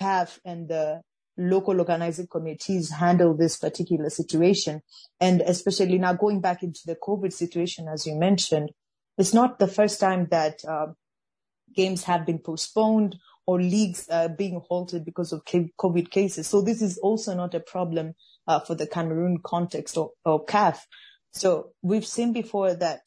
CAF 0.00 0.38
and 0.44 0.68
the 0.68 1.02
local 1.36 1.78
organizing 1.80 2.28
committees 2.28 2.90
handle 2.90 3.36
this 3.36 3.58
particular 3.58 4.10
situation? 4.10 4.80
And 5.20 5.42
especially 5.42 5.98
now 5.98 6.14
going 6.14 6.40
back 6.40 6.62
into 6.62 6.80
the 6.86 6.96
COVID 6.96 7.32
situation, 7.32 7.88
as 7.92 8.06
you 8.06 8.14
mentioned, 8.14 8.70
it's 9.18 9.34
not 9.34 9.58
the 9.58 9.68
first 9.68 9.98
time 9.98 10.28
that 10.30 10.60
uh, 10.66 10.86
games 11.74 12.04
have 12.04 12.24
been 12.24 12.38
postponed 12.38 13.16
or 13.46 13.60
leagues 13.60 14.06
uh, 14.10 14.28
being 14.28 14.60
halted 14.68 15.04
because 15.04 15.32
of 15.32 15.42
COVID 15.44 16.10
cases. 16.10 16.46
So 16.46 16.62
this 16.62 16.82
is 16.82 16.98
also 16.98 17.34
not 17.34 17.54
a 17.54 17.60
problem 17.60 18.14
for 18.60 18.74
the 18.74 18.86
Cameroon 18.86 19.38
context 19.44 19.96
or, 19.96 20.10
or 20.24 20.44
CAF. 20.44 20.78
So 21.32 21.70
we've 21.82 22.06
seen 22.06 22.32
before 22.32 22.74
that 22.74 23.00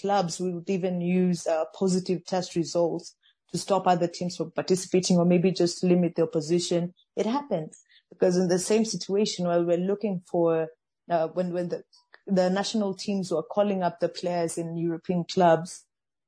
clubs 0.00 0.40
would 0.40 0.68
even 0.68 1.00
use 1.00 1.46
uh, 1.46 1.64
positive 1.78 2.24
test 2.24 2.56
results 2.56 3.14
to 3.52 3.58
stop 3.58 3.86
other 3.86 4.08
teams 4.08 4.36
from 4.36 4.50
participating 4.50 5.18
or 5.18 5.24
maybe 5.24 5.50
just 5.50 5.84
limit 5.84 6.14
the 6.16 6.22
opposition. 6.22 6.94
It 7.16 7.26
happens 7.26 7.80
because 8.10 8.36
in 8.36 8.48
the 8.48 8.58
same 8.58 8.84
situation 8.84 9.46
while 9.46 9.64
we're 9.64 9.76
looking 9.78 10.22
for 10.30 10.68
uh, 11.10 11.28
when 11.28 11.52
when 11.52 11.68
the 11.68 11.84
the 12.26 12.50
national 12.50 12.94
teams 12.94 13.30
were 13.30 13.42
calling 13.42 13.82
up 13.82 14.00
the 14.00 14.08
players 14.08 14.58
in 14.58 14.76
European 14.76 15.24
clubs, 15.24 15.84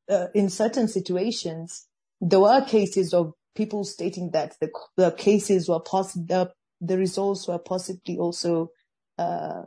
uh, 0.09 0.27
in 0.33 0.49
certain 0.49 0.87
situations, 0.87 1.89
there 2.21 2.41
were 2.41 2.65
cases 2.65 3.13
of 3.13 3.33
people 3.57 3.83
stating 3.83 4.31
that 4.31 4.55
the, 4.61 4.71
the 4.97 5.11
cases 5.11 5.69
were 5.69 5.81
possible, 5.81 6.53
the, 6.81 6.99
results 6.99 7.49
were 7.49 7.59
possibly 7.59 8.19
also, 8.19 8.71
uh, 9.19 9.63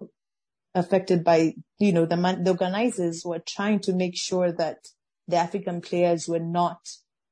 affected 0.74 1.24
by, 1.24 1.54
you 1.80 1.92
know, 1.92 2.06
the, 2.06 2.16
the 2.16 2.52
organizers 2.52 3.24
were 3.26 3.42
trying 3.46 3.80
to 3.82 3.94
make 3.94 4.18
sure 4.18 4.52
that 4.52 4.78
the 5.28 5.38
African 5.38 5.82
players 5.82 6.28
were 6.28 6.40
not 6.40 6.80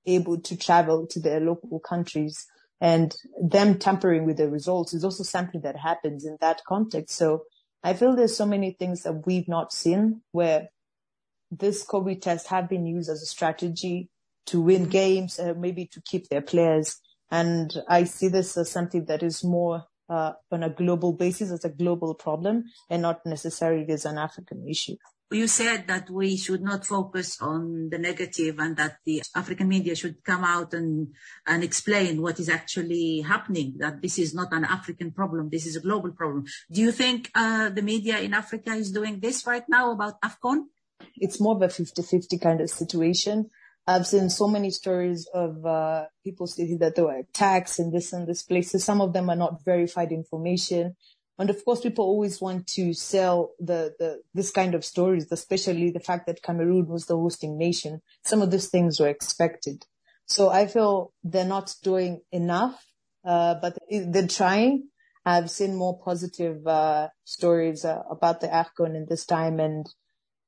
able 0.05 0.39
to 0.41 0.57
travel 0.57 1.07
to 1.07 1.19
their 1.19 1.39
local 1.39 1.79
countries 1.79 2.45
and 2.81 3.15
them 3.41 3.77
tampering 3.77 4.25
with 4.25 4.37
the 4.37 4.49
results 4.49 4.93
is 4.93 5.03
also 5.03 5.23
something 5.23 5.61
that 5.61 5.75
happens 5.75 6.25
in 6.25 6.37
that 6.39 6.61
context. 6.65 7.17
So 7.17 7.43
I 7.83 7.93
feel 7.93 8.15
there's 8.15 8.37
so 8.37 8.45
many 8.45 8.71
things 8.71 9.03
that 9.03 9.25
we've 9.25 9.47
not 9.47 9.73
seen 9.73 10.21
where 10.31 10.69
this 11.51 11.85
COVID 11.85 12.21
test 12.21 12.47
have 12.47 12.69
been 12.69 12.85
used 12.85 13.09
as 13.09 13.21
a 13.21 13.25
strategy 13.25 14.09
to 14.45 14.61
win 14.61 14.85
games, 14.85 15.39
uh, 15.39 15.53
maybe 15.57 15.85
to 15.87 16.01
keep 16.01 16.29
their 16.29 16.41
players. 16.41 16.99
And 17.31 17.75
I 17.87 18.03
see 18.05 18.27
this 18.27 18.57
as 18.57 18.71
something 18.71 19.05
that 19.05 19.23
is 19.23 19.43
more 19.43 19.85
uh, 20.09 20.33
on 20.51 20.63
a 20.63 20.69
global 20.69 21.13
basis 21.13 21.51
as 21.51 21.63
a 21.65 21.69
global 21.69 22.15
problem 22.15 22.65
and 22.89 23.01
not 23.01 23.25
necessarily 23.25 23.87
as 23.89 24.05
an 24.05 24.17
African 24.17 24.67
issue 24.67 24.95
you 25.31 25.47
said 25.47 25.87
that 25.87 26.09
we 26.09 26.35
should 26.37 26.61
not 26.61 26.85
focus 26.85 27.39
on 27.41 27.89
the 27.89 27.99
negative 27.99 28.57
and 28.57 28.75
that 28.77 28.97
the 29.05 29.21
African 29.35 29.67
media 29.67 29.95
should 29.95 30.23
come 30.23 30.43
out 30.43 30.73
and, 30.73 31.09
and 31.45 31.63
explain 31.63 32.21
what 32.21 32.39
is 32.39 32.49
actually 32.49 33.21
happening, 33.21 33.75
that 33.77 34.01
this 34.01 34.17
is 34.17 34.33
not 34.33 34.51
an 34.51 34.65
African 34.65 35.11
problem, 35.11 35.49
this 35.51 35.67
is 35.67 35.75
a 35.75 35.81
global 35.81 36.11
problem. 36.11 36.45
Do 36.71 36.81
you 36.81 36.91
think 36.91 37.29
uh, 37.35 37.69
the 37.69 37.83
media 37.83 38.19
in 38.19 38.33
Africa 38.33 38.71
is 38.71 38.91
doing 38.91 39.19
this 39.19 39.45
right 39.45 39.63
now 39.69 39.91
about 39.91 40.19
AFCON? 40.21 40.63
It's 41.15 41.39
more 41.39 41.55
of 41.55 41.61
a 41.61 41.67
50-50 41.67 42.41
kind 42.41 42.61
of 42.61 42.69
situation. 42.69 43.49
I've 43.87 44.05
seen 44.05 44.29
so 44.29 44.47
many 44.47 44.69
stories 44.69 45.27
of 45.33 45.65
uh, 45.65 46.05
people 46.23 46.47
stating 46.47 46.77
that 46.79 46.95
there 46.95 47.05
were 47.05 47.17
attacks 47.17 47.79
in 47.79 47.91
this 47.91 48.13
and 48.13 48.27
this 48.27 48.43
places. 48.43 48.83
Some 48.83 49.01
of 49.01 49.13
them 49.13 49.29
are 49.29 49.35
not 49.35 49.65
verified 49.65 50.11
information. 50.11 50.95
And 51.39 51.49
of 51.49 51.63
course, 51.63 51.79
people 51.81 52.05
always 52.05 52.41
want 52.41 52.67
to 52.67 52.93
sell 52.93 53.53
the, 53.59 53.95
the, 53.97 54.21
this 54.33 54.51
kind 54.51 54.75
of 54.75 54.83
stories, 54.83 55.25
especially 55.31 55.89
the 55.89 56.01
fact 56.01 56.27
that 56.27 56.43
Cameroon 56.43 56.87
was 56.87 57.05
the 57.05 57.15
hosting 57.15 57.57
nation. 57.57 58.01
Some 58.25 58.41
of 58.41 58.51
these 58.51 58.67
things 58.67 58.99
were 58.99 59.07
expected. 59.07 59.85
So 60.25 60.49
I 60.49 60.67
feel 60.67 61.13
they're 61.23 61.45
not 61.45 61.73
doing 61.81 62.21
enough, 62.31 62.85
uh, 63.25 63.55
but 63.61 63.77
they're 63.89 64.27
trying. 64.27 64.89
I've 65.25 65.49
seen 65.49 65.75
more 65.75 65.97
positive, 65.99 66.67
uh, 66.67 67.07
stories 67.23 67.85
uh, 67.85 68.01
about 68.11 68.41
the 68.41 68.47
AFCON 68.47 68.95
in 68.95 69.07
this 69.09 69.25
time 69.25 69.59
and 69.59 69.87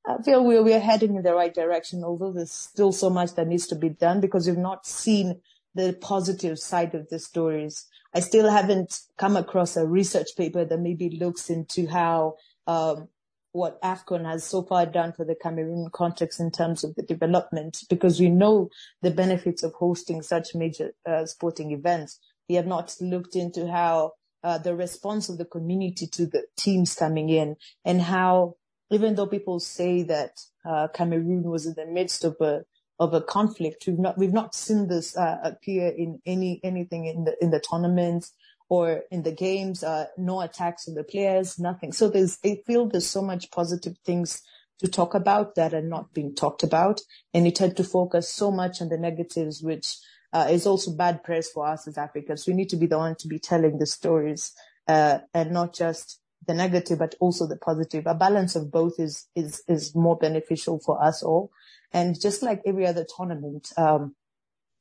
I 0.04 0.20
feel 0.22 0.44
we're, 0.44 0.62
we're 0.62 0.80
heading 0.80 1.14
in 1.14 1.22
the 1.22 1.34
right 1.34 1.54
direction, 1.54 2.02
although 2.02 2.32
there's 2.32 2.50
still 2.50 2.92
so 2.92 3.08
much 3.08 3.34
that 3.34 3.46
needs 3.46 3.66
to 3.68 3.76
be 3.76 3.88
done 3.88 4.20
because 4.20 4.46
we've 4.46 4.56
not 4.56 4.86
seen 4.86 5.40
the 5.74 5.96
positive 6.00 6.58
side 6.58 6.94
of 6.94 7.08
the 7.08 7.18
stories. 7.18 7.86
I 8.14 8.20
still 8.20 8.50
haven't 8.50 9.00
come 9.16 9.36
across 9.36 9.76
a 9.76 9.86
research 9.86 10.36
paper 10.36 10.64
that 10.64 10.80
maybe 10.80 11.10
looks 11.10 11.48
into 11.48 11.86
how 11.86 12.34
um, 12.66 13.08
what 13.52 13.80
AFCON 13.82 14.24
has 14.24 14.44
so 14.44 14.62
far 14.62 14.86
done 14.86 15.12
for 15.12 15.24
the 15.24 15.36
Cameroon 15.36 15.88
context 15.92 16.40
in 16.40 16.50
terms 16.50 16.84
of 16.84 16.94
the 16.94 17.02
development, 17.02 17.84
because 17.88 18.18
we 18.18 18.28
know 18.28 18.70
the 19.02 19.10
benefits 19.10 19.62
of 19.62 19.72
hosting 19.74 20.22
such 20.22 20.54
major 20.54 20.92
uh, 21.06 21.26
sporting 21.26 21.70
events. 21.70 22.18
We 22.48 22.56
have 22.56 22.66
not 22.66 22.96
looked 23.00 23.36
into 23.36 23.70
how 23.70 24.12
uh, 24.42 24.58
the 24.58 24.74
response 24.74 25.28
of 25.28 25.38
the 25.38 25.44
community 25.44 26.06
to 26.08 26.26
the 26.26 26.44
teams 26.56 26.94
coming 26.94 27.28
in 27.28 27.56
and 27.84 28.02
how 28.02 28.56
even 28.92 29.14
though 29.14 29.26
people 29.26 29.58
say 29.58 30.02
that 30.04 30.40
uh, 30.64 30.88
Cameroon 30.94 31.42
was 31.44 31.66
in 31.66 31.74
the 31.74 31.86
midst 31.86 32.24
of 32.24 32.36
a 32.40 32.64
of 32.98 33.14
a 33.14 33.20
conflict. 33.20 33.84
We've 33.86 33.98
not 33.98 34.16
we've 34.16 34.32
not 34.32 34.54
seen 34.54 34.88
this 34.88 35.16
uh, 35.16 35.38
appear 35.42 35.88
in 35.88 36.20
any 36.24 36.60
anything 36.62 37.06
in 37.06 37.24
the 37.24 37.36
in 37.42 37.50
the 37.50 37.60
tournaments 37.60 38.32
or 38.68 39.02
in 39.10 39.22
the 39.22 39.32
games. 39.32 39.82
Uh, 39.82 40.06
no 40.16 40.40
attacks 40.40 40.86
on 40.88 40.94
the 40.94 41.04
players, 41.04 41.58
nothing. 41.58 41.92
So 41.92 42.08
there's 42.08 42.38
I 42.44 42.58
feel 42.66 42.86
there's 42.86 43.06
so 43.06 43.22
much 43.22 43.50
positive 43.50 43.96
things 44.04 44.42
to 44.78 44.88
talk 44.88 45.14
about 45.14 45.54
that 45.56 45.74
are 45.74 45.82
not 45.82 46.12
being 46.12 46.34
talked 46.34 46.62
about, 46.62 47.00
and 47.34 47.44
you 47.44 47.52
tend 47.52 47.76
to 47.76 47.84
focus 47.84 48.28
so 48.28 48.50
much 48.50 48.80
on 48.80 48.88
the 48.88 48.98
negatives, 48.98 49.62
which 49.62 49.96
uh, 50.32 50.48
is 50.50 50.66
also 50.66 50.92
bad 50.92 51.22
press 51.24 51.50
for 51.50 51.66
us 51.66 51.88
as 51.88 51.98
Africans. 51.98 52.46
We 52.46 52.54
need 52.54 52.68
to 52.70 52.76
be 52.76 52.86
the 52.86 52.98
one 52.98 53.16
to 53.16 53.28
be 53.28 53.38
telling 53.38 53.78
the 53.78 53.86
stories 53.86 54.52
uh, 54.88 55.18
and 55.34 55.52
not 55.52 55.74
just 55.74 56.21
the 56.46 56.54
negative, 56.54 56.98
but 56.98 57.14
also 57.20 57.46
the 57.46 57.56
positive. 57.56 58.06
A 58.06 58.14
balance 58.14 58.56
of 58.56 58.70
both 58.70 58.98
is 58.98 59.28
is 59.34 59.62
is 59.68 59.94
more 59.94 60.16
beneficial 60.16 60.80
for 60.80 61.02
us 61.02 61.22
all. 61.22 61.50
And 61.92 62.20
just 62.20 62.42
like 62.42 62.62
every 62.66 62.86
other 62.86 63.06
tournament, 63.16 63.68
um, 63.76 64.14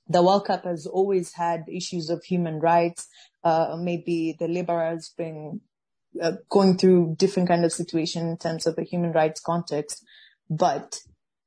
the 0.07 0.23
World 0.23 0.45
Cup 0.45 0.63
has 0.65 0.85
always 0.85 1.33
had 1.33 1.65
issues 1.67 2.09
of 2.09 2.23
human 2.23 2.59
rights. 2.59 3.07
Uh, 3.43 3.77
maybe 3.79 4.35
the 4.39 4.47
laborers 4.47 5.13
been 5.17 5.61
uh, 6.21 6.33
going 6.49 6.77
through 6.77 7.15
different 7.17 7.49
kind 7.49 7.65
of 7.65 7.71
situation 7.71 8.27
in 8.27 8.37
terms 8.37 8.65
of 8.65 8.75
the 8.75 8.83
human 8.83 9.11
rights 9.11 9.39
context, 9.39 10.03
but 10.49 10.99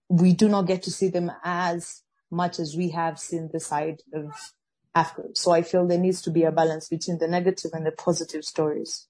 we 0.09 0.33
do 0.33 0.49
not 0.49 0.66
get 0.66 0.83
to 0.83 0.90
see 0.90 1.09
them 1.09 1.30
as 1.44 2.02
much 2.30 2.59
as 2.59 2.75
we 2.76 2.90
have 2.90 3.18
seen 3.18 3.50
the 3.52 3.61
side 3.61 4.02
of 4.12 4.52
Africa. 4.94 5.28
So 5.35 5.52
I 5.52 5.62
feel 5.62 5.87
there 5.87 5.99
needs 5.99 6.23
to 6.23 6.30
be 6.30 6.44
a 6.44 6.52
balance 6.52 6.88
between 6.88 7.18
the 7.18 7.28
negative 7.28 7.73
and 7.75 7.85
the 7.85 7.92
positive 7.92 8.44
stories. 8.44 9.09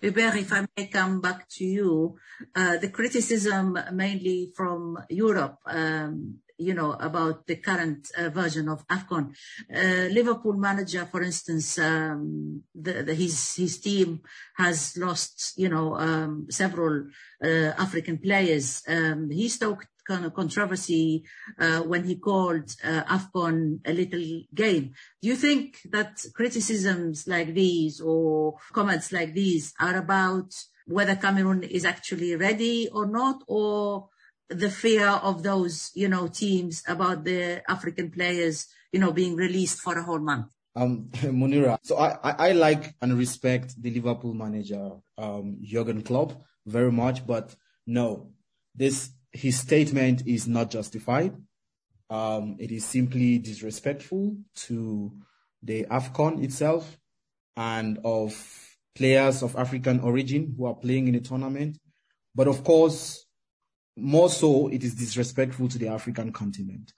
Hubert, 0.00 0.36
if 0.36 0.52
I 0.52 0.66
may 0.76 0.86
come 0.86 1.20
back 1.20 1.48
to 1.56 1.64
you, 1.64 2.16
uh, 2.54 2.76
the 2.78 2.88
criticism 2.88 3.78
mainly 3.92 4.52
from 4.56 4.98
Europe 5.08 5.58
um, 5.66 6.40
you 6.60 6.74
know, 6.74 6.92
about 6.92 7.46
the 7.46 7.56
current 7.56 8.10
uh, 8.16 8.28
version 8.28 8.68
of 8.68 8.86
AFCON. 8.88 9.32
Uh, 9.74 10.12
Liverpool 10.12 10.52
manager, 10.52 11.08
for 11.10 11.22
instance, 11.22 11.78
um, 11.78 12.62
the, 12.74 13.02
the, 13.02 13.14
his 13.14 13.56
his 13.56 13.80
team 13.80 14.20
has 14.56 14.96
lost, 14.98 15.54
you 15.56 15.70
know, 15.70 15.96
um, 15.96 16.46
several 16.50 17.06
uh, 17.42 17.72
African 17.78 18.18
players. 18.18 18.82
Um, 18.86 19.30
he 19.30 19.48
stoked 19.48 19.88
kind 20.10 20.24
of 20.24 20.34
controversy 20.34 21.22
uh, 21.64 21.80
when 21.90 22.02
he 22.04 22.16
called 22.16 22.68
uh, 22.82 23.18
a 23.90 23.92
little 24.00 24.28
game. 24.62 24.92
Do 25.22 25.28
you 25.28 25.36
think 25.36 25.78
that 25.96 26.12
criticisms 26.34 27.28
like 27.34 27.54
these 27.54 28.00
or 28.00 28.56
comments 28.72 29.12
like 29.12 29.32
these 29.34 29.72
are 29.78 29.96
about 29.96 30.50
whether 30.86 31.14
Cameroon 31.14 31.62
is 31.62 31.84
actually 31.84 32.34
ready 32.34 32.88
or 32.92 33.06
not, 33.06 33.44
or 33.46 34.08
the 34.48 34.70
fear 34.70 35.06
of 35.06 35.44
those, 35.44 35.92
you 35.94 36.08
know, 36.08 36.26
teams 36.26 36.82
about 36.88 37.22
the 37.24 37.62
African 37.70 38.10
players, 38.10 38.66
you 38.92 38.98
know, 38.98 39.12
being 39.12 39.36
released 39.36 39.78
for 39.80 39.96
a 39.96 40.02
whole 40.02 40.18
month? 40.18 40.48
Um, 40.74 41.08
Munira, 41.40 41.78
so 41.82 41.96
I, 41.96 42.18
I, 42.22 42.48
I, 42.48 42.52
like 42.52 42.94
and 43.00 43.16
respect 43.16 43.80
the 43.80 43.90
Liverpool 43.90 44.34
manager, 44.34 44.90
um, 45.18 45.58
Jurgen 45.62 46.02
Klopp 46.02 46.32
very 46.66 46.92
much, 46.92 47.26
but 47.26 47.54
no, 47.86 48.32
this, 48.74 49.10
his 49.32 49.58
statement 49.58 50.26
is 50.26 50.46
not 50.46 50.70
justified. 50.70 51.34
Um, 52.08 52.56
it 52.58 52.72
is 52.72 52.84
simply 52.84 53.38
disrespectful 53.38 54.36
to 54.66 55.12
the 55.62 55.84
AFCON 55.84 56.42
itself 56.42 56.98
and 57.56 57.98
of 58.04 58.34
players 58.94 59.42
of 59.42 59.56
African 59.56 60.00
origin 60.00 60.54
who 60.56 60.66
are 60.66 60.74
playing 60.74 61.06
in 61.08 61.14
the 61.14 61.20
tournament. 61.20 61.78
But 62.34 62.48
of 62.48 62.64
course, 62.64 63.24
more 63.96 64.30
so, 64.30 64.68
it 64.68 64.82
is 64.82 64.94
disrespectful 64.94 65.68
to 65.68 65.78
the 65.78 65.88
African 65.88 66.32
continent. 66.32 66.92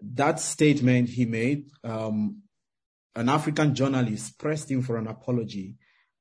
That 0.00 0.40
statement 0.40 1.10
he 1.10 1.24
made, 1.24 1.66
um, 1.84 2.42
an 3.14 3.28
African 3.28 3.74
journalist 3.74 4.38
pressed 4.38 4.70
him 4.70 4.82
for 4.82 4.96
an 4.96 5.06
apology, 5.06 5.76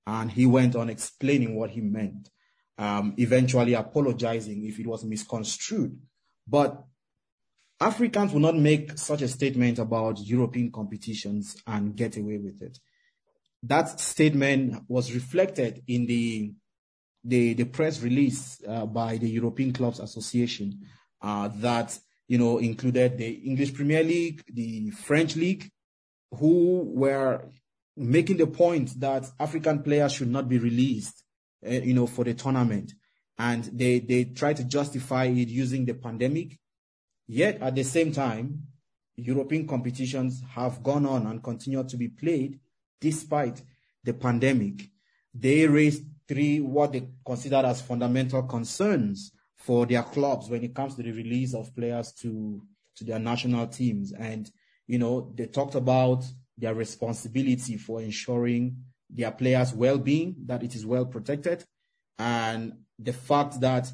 and 0.07 0.31
he 0.31 0.45
went 0.45 0.75
on 0.75 0.89
explaining 0.89 1.55
what 1.55 1.72
he 1.72 1.81
meant, 1.81 2.29
um, 2.77 3.13
eventually 3.17 3.74
apologizing 3.74 4.65
if 4.65 4.79
it 4.79 4.88
was 4.88 5.03
misconstrued. 5.03 5.98
But 6.48 6.84
Africans 7.79 8.32
will 8.32 8.41
not 8.41 8.55
make 8.55 8.98
such 8.98 9.22
a 9.22 9.27
statement 9.27 9.79
about 9.79 10.20
European 10.20 10.72
competitions 10.72 11.58
and 11.67 11.96
get 11.96 12.17
away 12.17 12.38
with 12.38 12.62
it. 12.62 12.79
That 13.63 14.00
statement 14.00 14.84
was 14.88 15.13
reflected 15.13 15.84
in 15.88 16.05
the 16.05 16.53
the, 17.27 17.55
the 17.55 17.63
press 17.63 18.01
release 18.01 18.62
uh, 18.67 18.86
by 18.86 19.17
the 19.17 19.27
European 19.27 19.74
Clubs 19.74 20.00
Association 20.00 20.79
uh, 21.24 21.50
that 21.55 21.98
you 22.27 22.38
know 22.38 22.60
included 22.60 23.17
the 23.17 23.27
English 23.27 23.74
Premier 23.74 24.03
League, 24.03 24.44
the 24.53 24.91
French 24.91 25.36
League, 25.36 25.72
who 26.32 26.84
were 26.94 27.50
making 27.98 28.38
the 28.38 28.48
point 28.48 29.00
that 29.00 29.25
African 29.39 29.82
players 29.82 30.13
should 30.13 30.29
not 30.29 30.48
be 30.48 30.60
released, 30.60 31.25
uh, 31.65 31.69
you 31.69 31.93
know, 31.93 32.07
for 32.07 32.24
the 32.24 32.34
tournament, 32.34 32.93
and 33.38 33.63
they 33.65 34.00
they 34.00 34.25
try 34.25 34.53
to 34.53 34.63
justify 34.63 35.25
it 35.25 35.48
using 35.50 35.86
the 35.86 35.93
pandemic. 35.93 36.57
Yet 37.27 37.62
at 37.62 37.75
the 37.75 37.84
same 37.84 38.12
time, 38.12 38.63
European 39.15 39.67
competitions 39.67 40.43
have 40.50 40.84
gone 40.84 41.05
on 41.05 41.25
and 41.27 41.43
continue 41.43 41.84
to 41.84 41.98
be 41.98 42.10
played 42.10 42.60
despite 43.01 43.62
the 44.03 44.13
pandemic. 44.13 44.89
They 45.34 45.67
raised 45.67 46.03
three 46.27 46.60
what 46.60 46.93
they 46.93 47.07
considered 47.25 47.65
as 47.65 47.81
fundamental 47.81 48.43
concerns 48.43 49.31
for 49.55 49.86
their 49.86 50.03
clubs 50.03 50.50
when 50.50 50.63
it 50.63 50.75
comes 50.75 50.95
to 50.95 51.03
the 51.03 51.12
release 51.12 51.53
of 51.53 51.74
players 51.75 52.12
to 52.13 52.62
to 52.95 53.03
their 53.03 53.19
national 53.19 53.67
teams 53.67 54.13
and 54.13 54.50
you 54.88 54.98
know 54.98 55.31
they 55.36 55.45
talked 55.45 55.75
about 55.75 56.24
their 56.57 56.74
responsibility 56.74 57.77
for 57.77 58.01
ensuring 58.01 58.77
their 59.09 59.31
players 59.31 59.74
well-being 59.74 60.35
that 60.46 60.63
it 60.63 60.75
is 60.75 60.85
well 60.85 61.05
protected 61.05 61.63
and 62.18 62.74
the 62.98 63.13
fact 63.13 63.59
that 63.59 63.91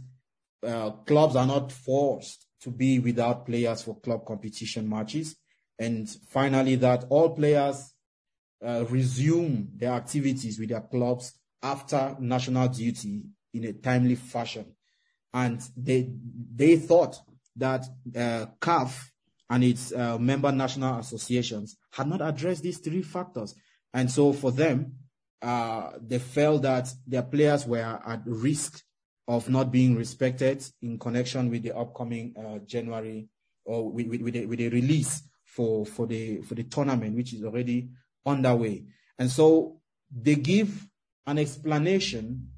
uh, 0.65 0.91
clubs 1.07 1.35
are 1.35 1.47
not 1.47 1.71
forced 1.71 2.47
to 2.61 2.69
be 2.69 2.99
without 2.99 3.45
players 3.45 3.81
for 3.81 3.99
club 3.99 4.25
competition 4.25 4.87
matches 4.87 5.35
and 5.79 6.07
finally 6.29 6.75
that 6.75 7.05
all 7.09 7.35
players 7.35 7.93
uh, 8.63 8.85
resume 8.89 9.67
their 9.75 9.93
activities 9.93 10.59
with 10.59 10.69
their 10.69 10.81
clubs 10.81 11.33
after 11.63 12.15
national 12.19 12.67
duty 12.67 13.23
in 13.53 13.65
a 13.65 13.73
timely 13.73 14.15
fashion. 14.15 14.75
And 15.33 15.61
they, 15.75 16.11
they 16.55 16.75
thought 16.77 17.19
that 17.55 17.85
uh, 18.15 18.47
CAF 18.59 19.09
and 19.49 19.63
its 19.63 19.91
uh, 19.91 20.17
member 20.17 20.51
national 20.51 20.99
associations 20.99 21.77
had 21.91 22.07
not 22.07 22.21
addressed 22.21 22.63
these 22.63 22.79
three 22.79 23.01
factors. 23.01 23.55
And 23.93 24.09
so 24.09 24.33
for 24.33 24.51
them, 24.51 24.93
uh, 25.41 25.91
they 25.99 26.19
felt 26.19 26.61
that 26.61 26.93
their 27.07 27.23
players 27.23 27.65
were 27.65 27.99
at 28.05 28.21
risk 28.25 28.83
of 29.27 29.49
not 29.49 29.71
being 29.71 29.95
respected 29.95 30.63
in 30.81 30.99
connection 30.99 31.49
with 31.49 31.63
the 31.63 31.75
upcoming 31.75 32.33
uh, 32.37 32.59
January 32.65 33.27
or 33.65 33.89
with, 33.91 34.07
with, 34.07 34.21
with, 34.21 34.35
a, 34.35 34.45
with 34.45 34.59
release 34.59 35.23
for, 35.45 35.85
for, 35.85 36.07
the, 36.07 36.41
for 36.41 36.55
the 36.55 36.63
tournament, 36.63 37.15
which 37.15 37.33
is 37.33 37.43
already 37.43 37.89
underway. 38.25 38.83
And 39.17 39.29
so 39.29 39.79
they 40.11 40.35
give 40.35 40.87
an 41.25 41.37
explanation 41.37 42.49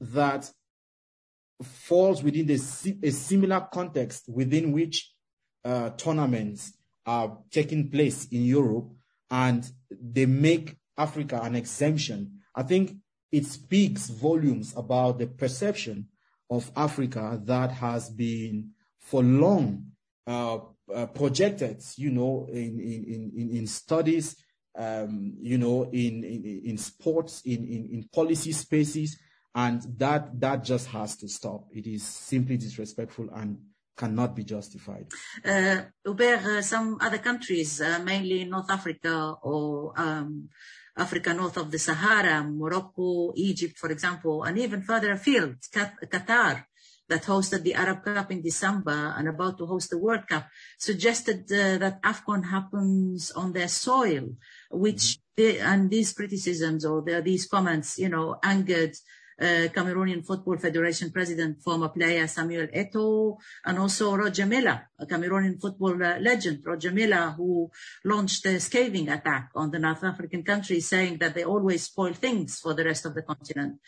that 0.00 0.50
falls 1.62 2.22
within 2.22 2.46
the, 2.46 2.54
a 3.02 3.10
similar 3.10 3.66
context 3.72 4.24
within 4.28 4.72
which 4.72 5.12
uh, 5.64 5.90
tournaments 5.90 6.72
are 7.06 7.38
taking 7.50 7.90
place 7.90 8.26
in 8.26 8.44
Europe 8.44 8.88
and 9.30 9.70
they 9.90 10.26
make 10.26 10.76
Africa 10.96 11.40
an 11.42 11.54
exemption. 11.54 12.40
I 12.54 12.62
think 12.62 12.96
it 13.32 13.46
speaks 13.46 14.08
volumes 14.08 14.74
about 14.76 15.18
the 15.18 15.26
perception 15.26 16.08
of 16.48 16.70
Africa 16.76 17.40
that 17.44 17.72
has 17.72 18.08
been 18.08 18.70
for 19.00 19.22
long 19.22 19.92
uh, 20.26 20.58
uh, 20.94 21.06
projected, 21.06 21.82
you 21.96 22.10
know, 22.10 22.46
in, 22.50 22.80
in, 22.80 23.32
in, 23.36 23.50
in 23.56 23.66
studies 23.66 24.36
um, 24.76 25.34
you 25.40 25.58
know, 25.58 25.84
in, 25.84 26.24
in, 26.24 26.62
in 26.64 26.78
sports, 26.78 27.42
in, 27.44 27.64
in, 27.64 27.88
in 27.92 28.08
policy 28.12 28.52
spaces. 28.52 29.18
And 29.54 29.82
that, 29.98 30.38
that 30.40 30.64
just 30.64 30.88
has 30.88 31.16
to 31.18 31.28
stop. 31.28 31.68
It 31.72 31.86
is 31.86 32.02
simply 32.04 32.58
disrespectful 32.58 33.30
and 33.34 33.58
cannot 33.96 34.36
be 34.36 34.44
justified. 34.44 35.06
Uh, 35.42 35.82
Hubert, 36.04 36.44
uh, 36.44 36.62
some 36.62 36.98
other 37.00 37.18
countries, 37.18 37.80
uh, 37.80 37.98
mainly 38.04 38.44
North 38.44 38.70
Africa 38.70 39.34
or 39.42 39.94
um, 39.96 40.50
Africa 40.96 41.34
north 41.34 41.56
of 41.56 41.70
the 41.70 41.78
Sahara, 41.78 42.42
Morocco, 42.42 43.32
Egypt, 43.36 43.76
for 43.78 43.90
example, 43.90 44.44
and 44.44 44.58
even 44.58 44.82
further 44.82 45.12
afield, 45.12 45.56
Qatar, 45.72 46.64
that 47.08 47.22
hosted 47.22 47.62
the 47.62 47.74
Arab 47.74 48.04
Cup 48.04 48.32
in 48.32 48.42
December 48.42 49.14
and 49.16 49.28
about 49.28 49.58
to 49.58 49.66
host 49.66 49.90
the 49.90 49.98
World 49.98 50.26
Cup, 50.28 50.46
suggested 50.78 51.44
uh, 51.52 51.78
that 51.78 52.02
AFCON 52.02 52.46
happens 52.50 53.30
on 53.30 53.52
their 53.52 53.68
soil, 53.68 54.30
which 54.70 55.18
mm-hmm. 55.18 55.42
they, 55.42 55.58
and 55.60 55.90
these 55.90 56.12
criticisms 56.12 56.84
or 56.84 57.02
the, 57.02 57.22
these 57.22 57.46
comments, 57.46 57.98
you 57.98 58.08
know, 58.08 58.36
angered 58.42 58.96
uh, 59.40 59.68
Cameroonian 59.74 60.24
Football 60.24 60.58
Federation 60.58 61.10
president, 61.10 61.62
former 61.62 61.88
player 61.88 62.26
Samuel 62.26 62.68
Eto'o, 62.68 63.36
and 63.64 63.78
also 63.78 64.14
Roger 64.14 64.46
Milla, 64.46 64.88
a 64.98 65.06
Cameroonian 65.06 65.60
football 65.60 66.02
uh, 66.02 66.18
legend, 66.20 66.62
Roger 66.64 66.90
Milla, 66.90 67.34
who 67.36 67.70
launched 68.04 68.46
a 68.46 68.58
scathing 68.60 69.08
attack 69.08 69.50
on 69.54 69.70
the 69.70 69.78
North 69.78 70.04
African 70.04 70.42
country, 70.42 70.80
saying 70.80 71.18
that 71.18 71.34
they 71.34 71.44
always 71.44 71.84
spoil 71.84 72.12
things 72.12 72.58
for 72.58 72.74
the 72.74 72.84
rest 72.84 73.04
of 73.04 73.14
the 73.14 73.22
continent. 73.22 73.78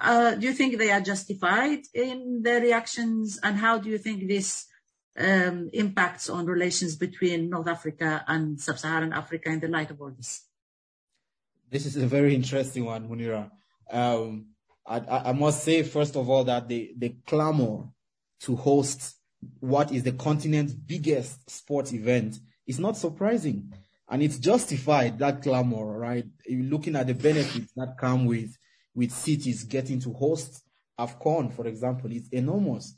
Uh, 0.00 0.34
do 0.34 0.46
you 0.46 0.52
think 0.52 0.76
they 0.76 0.90
are 0.90 1.00
justified 1.00 1.80
in 1.94 2.42
their 2.42 2.60
reactions, 2.60 3.38
and 3.42 3.56
how 3.56 3.78
do 3.78 3.88
you 3.88 3.98
think 3.98 4.26
this 4.26 4.66
um, 5.18 5.70
impacts 5.72 6.28
on 6.28 6.46
relations 6.46 6.96
between 6.96 7.48
North 7.48 7.68
Africa 7.68 8.24
and 8.26 8.60
Sub-Saharan 8.60 9.12
Africa 9.12 9.50
in 9.50 9.60
the 9.60 9.68
light 9.68 9.90
of 9.90 10.00
all 10.00 10.10
this? 10.10 10.42
This 11.70 11.86
is 11.86 11.96
a 11.96 12.06
very 12.06 12.34
interesting 12.34 12.84
one, 12.84 13.08
Munira. 13.08 13.50
Um, 13.90 14.55
I, 14.88 15.30
I 15.30 15.32
must 15.32 15.64
say, 15.64 15.82
first 15.82 16.16
of 16.16 16.30
all, 16.30 16.44
that 16.44 16.68
the, 16.68 16.92
the 16.96 17.16
clamor 17.26 17.88
to 18.40 18.56
host 18.56 19.16
what 19.60 19.92
is 19.92 20.02
the 20.02 20.12
continent's 20.12 20.72
biggest 20.72 21.50
sports 21.50 21.92
event 21.92 22.38
is 22.66 22.78
not 22.78 22.96
surprising. 22.96 23.72
And 24.08 24.22
it's 24.22 24.38
justified, 24.38 25.18
that 25.18 25.42
clamor, 25.42 25.98
right? 25.98 26.24
Looking 26.48 26.96
at 26.96 27.08
the 27.08 27.14
benefits 27.14 27.72
that 27.74 27.98
come 27.98 28.26
with, 28.26 28.56
with 28.94 29.10
cities 29.10 29.64
getting 29.64 30.00
to 30.00 30.12
host 30.12 30.62
AFCON, 30.98 31.52
for 31.52 31.66
example, 31.66 32.10
it's 32.12 32.28
enormous. 32.28 32.94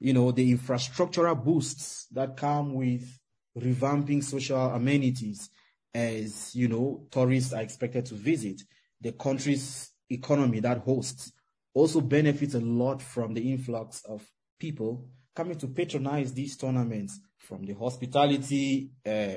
You 0.00 0.12
know, 0.12 0.32
the 0.32 0.54
infrastructural 0.54 1.42
boosts 1.42 2.06
that 2.12 2.36
come 2.36 2.74
with 2.74 3.18
revamping 3.56 4.22
social 4.22 4.70
amenities 4.70 5.50
as, 5.94 6.54
you 6.54 6.68
know, 6.68 7.06
tourists 7.10 7.52
are 7.52 7.62
expected 7.62 8.06
to 8.06 8.14
visit. 8.14 8.62
The 9.00 9.12
country's 9.12 9.90
economy 10.10 10.60
that 10.60 10.78
hosts 10.78 11.32
also 11.74 12.00
benefits 12.00 12.54
a 12.54 12.60
lot 12.60 13.02
from 13.02 13.34
the 13.34 13.52
influx 13.52 14.02
of 14.08 14.26
people 14.58 15.08
coming 15.34 15.56
to 15.56 15.68
patronize 15.68 16.32
these 16.32 16.56
tournaments 16.56 17.20
from 17.36 17.64
the 17.64 17.74
hospitality 17.74 18.90
uh, 19.06 19.34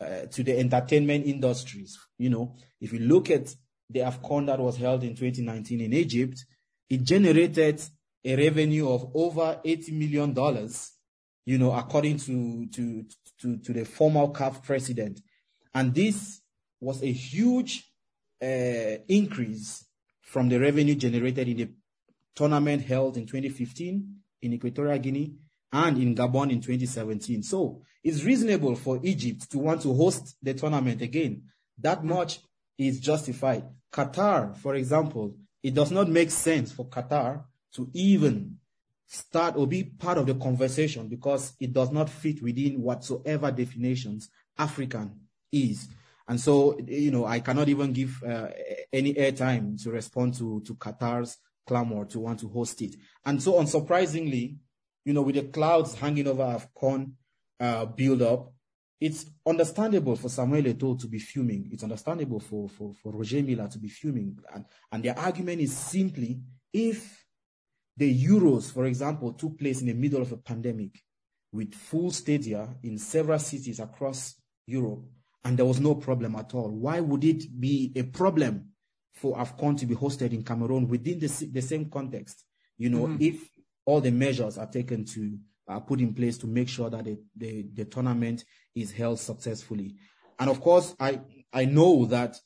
uh, 0.00 0.26
to 0.30 0.42
the 0.42 0.58
entertainment 0.58 1.26
industries. 1.26 1.98
You 2.18 2.30
know, 2.30 2.56
if 2.80 2.92
you 2.92 3.00
look 3.00 3.30
at 3.30 3.54
the 3.88 4.00
AFCON 4.00 4.46
that 4.46 4.58
was 4.60 4.76
held 4.76 5.02
in 5.02 5.14
2019 5.16 5.80
in 5.80 5.92
Egypt, 5.94 6.44
it 6.90 7.02
generated 7.02 7.82
a 8.24 8.36
revenue 8.36 8.88
of 8.90 9.10
over 9.14 9.58
80 9.64 9.92
million 9.92 10.34
dollars. 10.34 10.92
You 11.46 11.56
know, 11.56 11.72
according 11.72 12.18
to 12.18 12.66
to 12.66 13.04
to, 13.40 13.56
to 13.56 13.72
the 13.72 13.84
former 13.86 14.26
CAF 14.26 14.62
president, 14.62 15.20
and 15.74 15.94
this 15.94 16.42
was 16.78 17.02
a 17.02 17.10
huge 17.10 17.90
uh, 18.42 19.00
increase 19.08 19.87
from 20.28 20.50
the 20.50 20.60
revenue 20.60 20.94
generated 20.94 21.48
in 21.48 21.56
the 21.56 21.68
tournament 22.34 22.84
held 22.84 23.16
in 23.16 23.24
2015 23.24 24.16
in 24.42 24.52
Equatorial 24.52 24.98
Guinea 24.98 25.32
and 25.72 25.96
in 25.96 26.14
Gabon 26.14 26.50
in 26.52 26.60
2017. 26.60 27.42
So 27.42 27.80
it's 28.04 28.22
reasonable 28.24 28.76
for 28.76 29.00
Egypt 29.02 29.50
to 29.50 29.58
want 29.58 29.80
to 29.82 29.94
host 29.94 30.36
the 30.42 30.52
tournament 30.52 31.00
again. 31.00 31.44
That 31.78 32.04
much 32.04 32.40
is 32.76 33.00
justified. 33.00 33.64
Qatar, 33.90 34.54
for 34.58 34.74
example, 34.74 35.34
it 35.62 35.72
does 35.72 35.90
not 35.90 36.10
make 36.10 36.30
sense 36.30 36.72
for 36.72 36.86
Qatar 36.86 37.44
to 37.72 37.88
even 37.94 38.58
start 39.06 39.56
or 39.56 39.66
be 39.66 39.82
part 39.82 40.18
of 40.18 40.26
the 40.26 40.34
conversation 40.34 41.08
because 41.08 41.54
it 41.58 41.72
does 41.72 41.90
not 41.90 42.10
fit 42.10 42.42
within 42.42 42.82
whatsoever 42.82 43.50
definitions 43.50 44.28
African 44.58 45.20
is. 45.50 45.88
And 46.28 46.38
so, 46.38 46.78
you 46.86 47.10
know, 47.10 47.24
I 47.24 47.40
cannot 47.40 47.68
even 47.68 47.92
give 47.92 48.22
uh, 48.22 48.48
any 48.92 49.14
airtime 49.14 49.82
to 49.82 49.90
respond 49.90 50.34
to, 50.34 50.62
to 50.66 50.74
Qatar's 50.74 51.38
clamor 51.66 52.04
to 52.06 52.20
want 52.20 52.40
to 52.40 52.48
host 52.48 52.82
it. 52.82 52.96
And 53.24 53.42
so, 53.42 53.54
unsurprisingly, 53.54 54.56
you 55.04 55.14
know, 55.14 55.22
with 55.22 55.36
the 55.36 55.44
clouds 55.44 55.94
hanging 55.94 56.26
over 56.26 56.42
AFCON 56.42 57.12
uh, 57.60 57.86
build 57.86 58.22
up, 58.22 58.52
it's 59.00 59.26
understandable 59.46 60.16
for 60.16 60.28
Samuel 60.28 60.64
Eto'o 60.64 60.98
to 61.00 61.06
be 61.06 61.18
fuming. 61.18 61.70
It's 61.72 61.84
understandable 61.84 62.40
for, 62.40 62.68
for, 62.68 62.92
for 62.94 63.12
Roger 63.12 63.42
Milla 63.42 63.68
to 63.68 63.78
be 63.78 63.88
fuming. 63.88 64.36
And, 64.52 64.64
and 64.90 65.02
their 65.04 65.18
argument 65.18 65.60
is 65.60 65.76
simply 65.76 66.40
if 66.72 67.24
the 67.96 68.26
Euros, 68.26 68.72
for 68.72 68.86
example, 68.86 69.32
took 69.32 69.58
place 69.58 69.80
in 69.80 69.86
the 69.86 69.94
middle 69.94 70.20
of 70.20 70.32
a 70.32 70.36
pandemic 70.36 71.00
with 71.52 71.74
full 71.74 72.10
stadia 72.10 72.68
in 72.82 72.98
several 72.98 73.38
cities 73.38 73.80
across 73.80 74.34
Europe, 74.66 75.04
and 75.44 75.56
there 75.56 75.66
was 75.66 75.80
no 75.80 75.94
problem 75.94 76.36
at 76.36 76.54
all, 76.54 76.70
why 76.70 77.00
would 77.00 77.24
it 77.24 77.44
be 77.58 77.92
a 77.96 78.02
problem 78.02 78.70
for 79.12 79.36
AFCON 79.36 79.78
to 79.78 79.86
be 79.86 79.94
hosted 79.94 80.32
in 80.32 80.42
Cameroon 80.42 80.88
within 80.88 81.18
the, 81.18 81.48
the 81.52 81.62
same 81.62 81.90
context? 81.90 82.44
You 82.76 82.90
know, 82.90 83.06
mm-hmm. 83.06 83.22
if 83.22 83.48
all 83.84 84.00
the 84.00 84.10
measures 84.10 84.58
are 84.58 84.66
taken 84.66 85.04
to 85.04 85.38
uh, 85.68 85.80
put 85.80 86.00
in 86.00 86.14
place 86.14 86.38
to 86.38 86.46
make 86.46 86.68
sure 86.68 86.90
that 86.90 87.04
the, 87.04 87.18
the, 87.36 87.66
the, 87.74 87.84
tournament 87.84 88.44
is 88.74 88.92
held 88.92 89.18
successfully. 89.18 89.94
And 90.38 90.48
of 90.48 90.60
course, 90.60 90.94
I, 90.98 91.20
I 91.52 91.66
know 91.66 92.06
that 92.06 92.36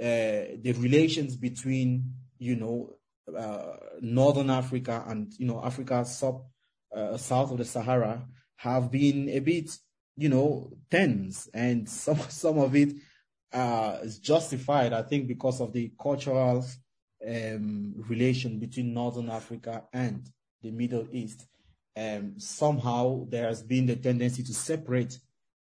uh, 0.00 0.58
the 0.60 0.74
relations 0.78 1.36
between, 1.36 2.14
you 2.38 2.56
know, 2.56 2.94
uh, 3.36 3.76
Northern 4.00 4.50
Africa 4.50 5.04
and, 5.06 5.32
you 5.38 5.46
know, 5.46 5.62
Africa 5.62 6.04
sub, 6.04 6.42
uh, 6.94 7.16
south 7.16 7.52
of 7.52 7.58
the 7.58 7.64
Sahara 7.64 8.26
have 8.56 8.90
been 8.90 9.28
a 9.28 9.38
bit, 9.38 9.70
you 10.22 10.28
know, 10.28 10.70
tense 10.90 11.48
and 11.52 11.88
some, 12.04 12.18
some 12.28 12.58
of 12.58 12.74
it 12.74 12.94
uh, 13.52 13.98
is 14.02 14.18
justified, 14.18 14.92
I 14.92 15.02
think, 15.02 15.28
because 15.28 15.60
of 15.60 15.72
the 15.72 15.92
cultural 16.00 16.64
um, 17.28 17.94
relation 18.08 18.58
between 18.58 18.94
Northern 18.94 19.30
Africa 19.30 19.84
and 19.92 20.28
the 20.62 20.70
Middle 20.70 21.06
East 21.12 21.46
um, 21.96 22.34
somehow 22.38 23.26
there 23.28 23.46
has 23.46 23.62
been 23.62 23.86
the 23.86 23.96
tendency 23.96 24.42
to 24.42 24.54
separate 24.54 25.18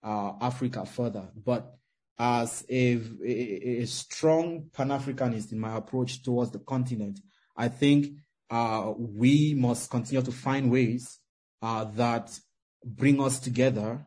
uh, 0.04 0.34
Africa 0.40 0.86
further. 0.86 1.30
But 1.36 1.74
as 2.18 2.64
a, 2.70 3.00
a, 3.26 3.82
a 3.82 3.86
strong 3.86 4.70
Pan 4.72 4.90
Africanist 4.90 5.52
in 5.52 5.60
my 5.60 5.76
approach 5.78 6.24
towards 6.24 6.52
the 6.52 6.60
continent, 6.60 7.20
I 7.56 7.68
think 7.68 8.18
uh, 8.50 8.94
we 8.98 9.56
must 9.58 9.90
continue 9.90 10.22
to 10.22 10.32
find 10.32 10.72
ways 10.72 11.20
uh, 11.62 11.86
that 11.96 12.38
bring 12.84 13.22
us 13.22 13.40
together 13.40 14.06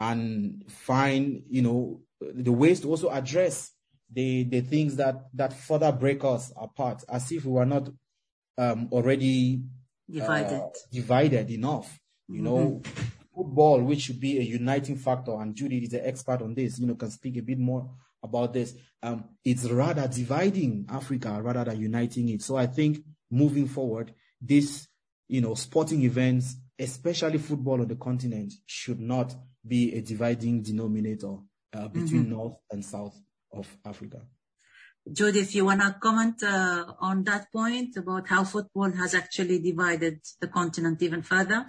and 0.00 0.64
find, 0.68 1.42
you 1.48 1.62
know, 1.62 2.00
the 2.20 2.52
ways 2.52 2.80
to 2.80 2.88
also 2.88 3.10
address 3.10 3.72
the 4.12 4.44
the 4.44 4.60
things 4.60 4.96
that 4.96 5.26
that 5.34 5.52
further 5.52 5.92
break 5.92 6.24
us 6.24 6.52
apart, 6.56 7.02
as 7.08 7.30
if 7.32 7.44
we 7.44 7.52
were 7.52 7.66
not 7.66 7.88
um, 8.58 8.88
already 8.92 9.62
divided 10.10 10.60
uh, 10.60 10.68
divided 10.92 11.50
enough. 11.50 11.98
You 12.28 12.36
mm-hmm. 12.36 12.44
know, 12.44 12.82
football, 13.34 13.82
which 13.82 14.02
should 14.02 14.20
be 14.20 14.38
a 14.38 14.42
uniting 14.42 14.96
factor, 14.96 15.32
and 15.40 15.54
Judy 15.54 15.78
is 15.78 15.92
an 15.92 16.02
expert 16.04 16.42
on 16.42 16.54
this. 16.54 16.78
You 16.78 16.86
know, 16.86 16.94
can 16.94 17.10
speak 17.10 17.36
a 17.36 17.42
bit 17.42 17.58
more 17.58 17.90
about 18.22 18.52
this. 18.52 18.74
Um, 19.02 19.24
it's 19.44 19.64
rather 19.66 20.08
dividing 20.08 20.86
Africa 20.88 21.40
rather 21.42 21.64
than 21.64 21.80
uniting 21.80 22.28
it. 22.30 22.42
So 22.42 22.56
I 22.56 22.66
think 22.66 22.98
moving 23.30 23.66
forward, 23.66 24.14
this 24.40 24.88
you 25.28 25.40
know 25.40 25.54
sporting 25.54 26.02
events, 26.02 26.56
especially 26.78 27.38
football 27.38 27.80
on 27.80 27.88
the 27.88 27.96
continent, 27.96 28.52
should 28.66 29.00
not 29.00 29.34
be 29.66 29.94
a 29.94 30.00
dividing 30.00 30.62
denominator 30.62 31.36
uh, 31.74 31.88
between 31.88 32.24
mm-hmm. 32.24 32.32
North 32.32 32.56
and 32.70 32.84
South 32.84 33.18
of 33.52 33.66
Africa. 33.84 34.22
Judith, 35.12 35.54
you 35.54 35.66
want 35.66 35.82
to 35.82 35.94
comment 36.00 36.42
uh, 36.42 36.94
on 36.98 37.24
that 37.24 37.52
point 37.52 37.96
about 37.96 38.28
how 38.28 38.42
football 38.42 38.90
has 38.92 39.14
actually 39.14 39.58
divided 39.58 40.20
the 40.40 40.48
continent 40.48 41.02
even 41.02 41.22
further? 41.22 41.66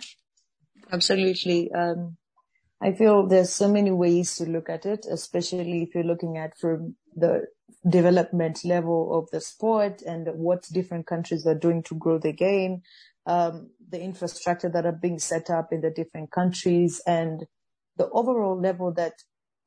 Absolutely. 0.91 1.71
Um, 1.73 2.17
I 2.81 2.93
feel 2.93 3.27
there's 3.27 3.53
so 3.53 3.67
many 3.67 3.91
ways 3.91 4.35
to 4.37 4.45
look 4.45 4.69
at 4.69 4.85
it, 4.85 5.05
especially 5.09 5.83
if 5.83 5.95
you're 5.95 6.03
looking 6.03 6.37
at 6.37 6.57
from 6.57 6.95
the 7.15 7.47
development 7.87 8.63
level 8.63 9.17
of 9.17 9.29
the 9.31 9.41
sport 9.41 10.01
and 10.01 10.27
what 10.33 10.67
different 10.71 11.05
countries 11.05 11.45
are 11.45 11.55
doing 11.55 11.83
to 11.83 11.95
grow 11.95 12.17
the 12.17 12.33
game, 12.33 12.81
um, 13.25 13.69
the 13.89 14.01
infrastructure 14.01 14.69
that 14.69 14.85
are 14.85 14.91
being 14.91 15.19
set 15.19 15.49
up 15.49 15.69
in 15.71 15.81
the 15.81 15.89
different 15.89 16.31
countries 16.31 17.01
and 17.05 17.45
the 17.97 18.09
overall 18.09 18.59
level 18.59 18.91
that 18.93 19.13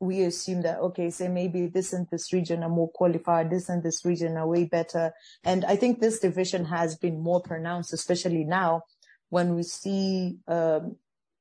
we 0.01 0.23
assume 0.23 0.63
that, 0.63 0.79
okay, 0.79 1.11
say 1.11 1.29
maybe 1.29 1.67
this 1.67 1.93
and 1.93 2.07
this 2.11 2.33
region 2.33 2.63
are 2.63 2.69
more 2.69 2.91
qualified, 2.91 3.51
this 3.51 3.69
and 3.69 3.83
this 3.83 4.05
region 4.05 4.37
are 4.37 4.47
way 4.47 4.65
better. 4.65 5.13
And 5.45 5.65
I 5.65 5.75
think 5.77 6.01
this 6.01 6.21
division 6.21 6.67
has 6.67 6.97
been 6.97 7.21
more 7.21 7.41
pronounced, 7.43 7.93
especially 7.93 8.45
now 8.45 8.83
when 9.31 9.57
we 9.57 9.65
see, 9.65 10.39
um, 10.47 10.97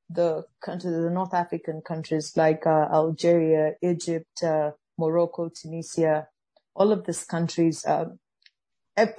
the 0.09 0.45
countries, 0.61 0.93
the 0.93 1.09
North 1.09 1.33
African 1.33 1.81
countries 1.81 2.33
like, 2.35 2.65
uh, 2.65 2.87
Algeria, 2.91 3.73
Egypt, 3.83 4.41
uh, 4.43 4.71
Morocco, 4.97 5.49
Tunisia, 5.49 6.27
all 6.73 6.91
of 6.91 7.05
these 7.05 7.25
countries, 7.25 7.85
uh, 7.85 8.05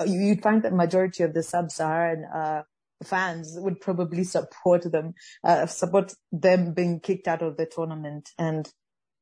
you'd 0.04 0.42
find 0.42 0.64
that 0.64 0.72
majority 0.72 1.22
of 1.22 1.34
the 1.34 1.42
sub-Saharan, 1.42 2.24
uh, 2.24 2.62
fans 3.04 3.56
would 3.58 3.80
probably 3.80 4.24
support 4.24 4.90
them, 4.90 5.14
uh, 5.44 5.66
support 5.66 6.14
them 6.32 6.74
being 6.74 7.00
kicked 7.00 7.28
out 7.28 7.42
of 7.42 7.56
the 7.56 7.66
tournament. 7.66 8.30
And 8.38 8.68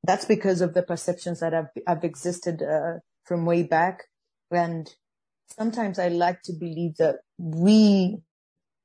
that's 0.02 0.24
because 0.24 0.60
of 0.60 0.74
the 0.74 0.82
perceptions 0.82 1.40
that 1.40 1.52
have, 1.52 1.68
have 1.86 2.04
existed 2.04 2.62
uh, 2.62 3.00
from 3.24 3.44
way 3.44 3.62
back. 3.62 4.04
And 4.50 4.88
sometimes 5.58 5.98
I 5.98 6.08
like 6.08 6.42
to 6.42 6.52
believe 6.52 6.96
that 6.96 7.16
we 7.38 8.18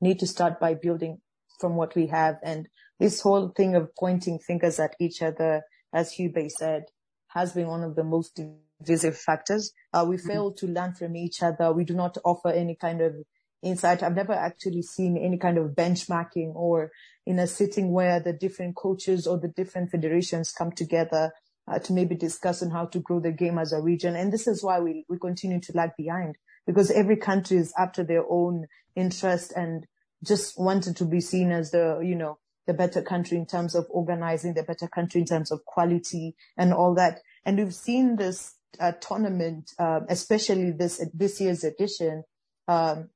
need 0.01 0.19
to 0.19 0.27
start 0.27 0.59
by 0.59 0.73
building 0.73 1.21
from 1.59 1.75
what 1.75 1.95
we 1.95 2.07
have. 2.07 2.37
And 2.43 2.67
this 2.99 3.21
whole 3.21 3.49
thing 3.49 3.75
of 3.75 3.89
pointing 3.97 4.39
fingers 4.39 4.79
at 4.79 4.95
each 4.99 5.21
other, 5.21 5.61
as 5.93 6.11
Hubert 6.13 6.51
said, 6.51 6.83
has 7.29 7.53
been 7.53 7.67
one 7.67 7.83
of 7.83 7.95
the 7.95 8.03
most 8.03 8.39
divisive 8.79 9.17
factors. 9.17 9.71
Uh, 9.93 10.05
we 10.07 10.17
mm-hmm. 10.17 10.27
fail 10.27 10.53
to 10.53 10.67
learn 10.67 10.93
from 10.93 11.15
each 11.15 11.41
other. 11.41 11.71
We 11.71 11.85
do 11.85 11.93
not 11.93 12.17
offer 12.25 12.49
any 12.49 12.75
kind 12.75 13.01
of 13.01 13.15
insight. 13.61 14.03
I've 14.03 14.15
never 14.15 14.33
actually 14.33 14.81
seen 14.81 15.17
any 15.17 15.37
kind 15.37 15.57
of 15.57 15.71
benchmarking 15.71 16.55
or 16.55 16.91
in 17.25 17.39
a 17.39 17.47
sitting 17.47 17.91
where 17.91 18.19
the 18.19 18.33
different 18.33 18.75
coaches 18.75 19.27
or 19.27 19.39
the 19.39 19.49
different 19.49 19.91
federations 19.91 20.51
come 20.51 20.71
together 20.71 21.31
uh, 21.67 21.79
to 21.79 21.93
maybe 21.93 22.15
discuss 22.15 22.63
on 22.63 22.71
how 22.71 22.85
to 22.85 22.99
grow 22.99 23.19
the 23.19 23.31
game 23.31 23.57
as 23.57 23.71
a 23.71 23.81
region. 23.81 24.15
And 24.15 24.33
this 24.33 24.47
is 24.47 24.63
why 24.63 24.79
we, 24.79 25.05
we 25.07 25.17
continue 25.19 25.59
to 25.61 25.73
lag 25.73 25.91
behind 25.97 26.37
because 26.65 26.91
every 26.91 27.17
country 27.17 27.57
is 27.57 27.73
after 27.77 28.03
their 28.03 28.23
own 28.29 28.65
interest 28.95 29.53
and 29.55 29.85
just 30.23 30.59
wanted 30.59 30.95
to 30.97 31.05
be 31.05 31.21
seen 31.21 31.51
as 31.51 31.71
the, 31.71 31.99
you 32.03 32.15
know, 32.15 32.37
the 32.67 32.73
better 32.73 33.01
country 33.01 33.37
in 33.37 33.45
terms 33.45 33.75
of 33.75 33.85
organizing, 33.89 34.53
the 34.53 34.63
better 34.63 34.87
country 34.87 35.21
in 35.21 35.27
terms 35.27 35.51
of 35.51 35.65
quality 35.65 36.35
and 36.57 36.73
all 36.73 36.93
that. 36.95 37.19
And 37.45 37.57
we've 37.57 37.73
seen 37.73 38.15
this 38.17 38.55
uh, 38.79 38.93
tournament, 39.01 39.71
uh, 39.79 40.01
especially 40.09 40.71
this, 40.71 41.03
this 41.13 41.41
year's 41.41 41.63
edition, 41.63 42.23
um, 42.67 43.09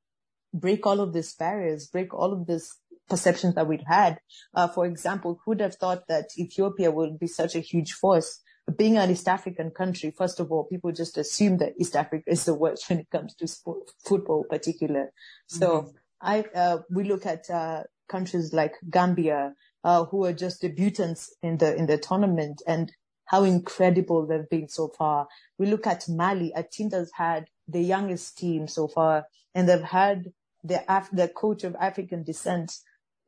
break 0.60 0.86
all 0.86 1.00
of 1.00 1.14
these 1.14 1.34
barriers, 1.34 1.88
break 1.88 2.14
all 2.14 2.34
of 2.34 2.48
these 2.48 2.72
perceptions 3.10 3.56
that 3.56 3.68
we'd 3.68 3.84
had. 3.86 4.20
Uh, 4.54 4.68
for 4.68 4.86
example, 4.86 5.40
who'd 5.46 5.62
have 5.62 5.76
thought 5.76 6.08
that 6.08 6.30
Ethiopia 6.38 6.90
would 6.92 7.20
be 7.20 7.28
such 7.28 7.56
a 7.56 7.60
huge 7.60 7.94
force? 7.94 8.42
Being 8.78 8.98
an 8.98 9.12
East 9.12 9.28
African 9.28 9.70
country, 9.70 10.12
first 10.18 10.40
of 10.40 10.52
all, 10.52 10.64
people 10.64 10.92
just 10.92 11.18
assume 11.18 11.58
that 11.58 11.74
East 11.80 11.96
Africa 11.96 12.24
is 12.28 12.46
the 12.46 12.56
worst 12.56 12.90
when 12.90 13.00
it 13.00 13.10
comes 13.12 13.36
to 13.36 13.48
sport, 13.48 13.92
football, 14.04 14.44
particular. 14.50 15.12
So 15.48 15.68
mm-hmm. 15.68 15.90
I, 16.22 16.46
uh, 16.56 16.78
we 16.90 17.04
look 17.04 17.28
at, 17.28 17.48
uh, 17.50 17.84
countries 18.08 18.54
like 18.54 18.74
Gambia, 18.90 19.54
uh, 19.84 20.06
who 20.06 20.26
are 20.26 20.34
just 20.34 20.62
debutants 20.62 21.30
in 21.42 21.58
the 21.58 21.76
in 21.76 21.86
the 21.86 21.98
tournament 21.98 22.62
and 22.68 22.92
how 23.26 23.44
incredible 23.44 24.28
they've 24.28 24.50
been 24.50 24.70
so 24.70 24.92
far. 24.98 25.28
We 25.58 25.68
look 25.68 25.88
at 25.88 26.08
Mali, 26.08 26.52
a 26.56 26.64
team 26.64 26.90
that's 26.90 27.12
had 27.16 27.46
the 27.68 27.82
youngest 27.82 28.38
team 28.38 28.68
so 28.68 28.88
far, 28.88 29.26
and 29.54 29.68
they've 29.68 29.82
had 29.82 30.26
the 30.66 30.84
Af- 30.88 31.10
the 31.12 31.28
coach 31.28 31.64
of 31.64 31.76
African 31.80 32.24
descent 32.24 32.74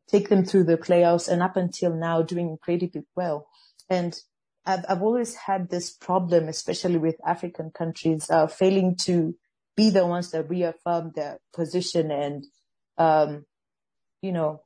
take 0.10 0.30
them 0.30 0.46
through 0.46 0.64
the 0.64 0.78
playoffs 0.78 1.28
and 1.28 1.44
up 1.44 1.58
until 1.58 1.94
now 1.94 2.22
doing 2.22 2.50
incredibly 2.50 3.04
well. 3.16 3.48
And 3.90 4.18
I've, 4.66 4.86
I've 4.88 5.02
always 5.02 5.36
had 5.36 5.70
this 5.70 5.92
problem, 5.92 6.48
especially 6.48 6.98
with 6.98 7.16
African 7.26 7.72
countries, 7.72 8.30
uh, 8.30 8.48
failing 8.48 8.96
to 9.02 9.36
be 9.76 9.90
the 9.90 10.06
ones 10.06 10.32
that 10.32 10.50
reaffirm 10.50 11.12
their 11.16 11.40
position 11.54 12.10
and, 12.12 12.46
um, 12.98 13.46
you 14.22 14.32
know, 14.32 14.62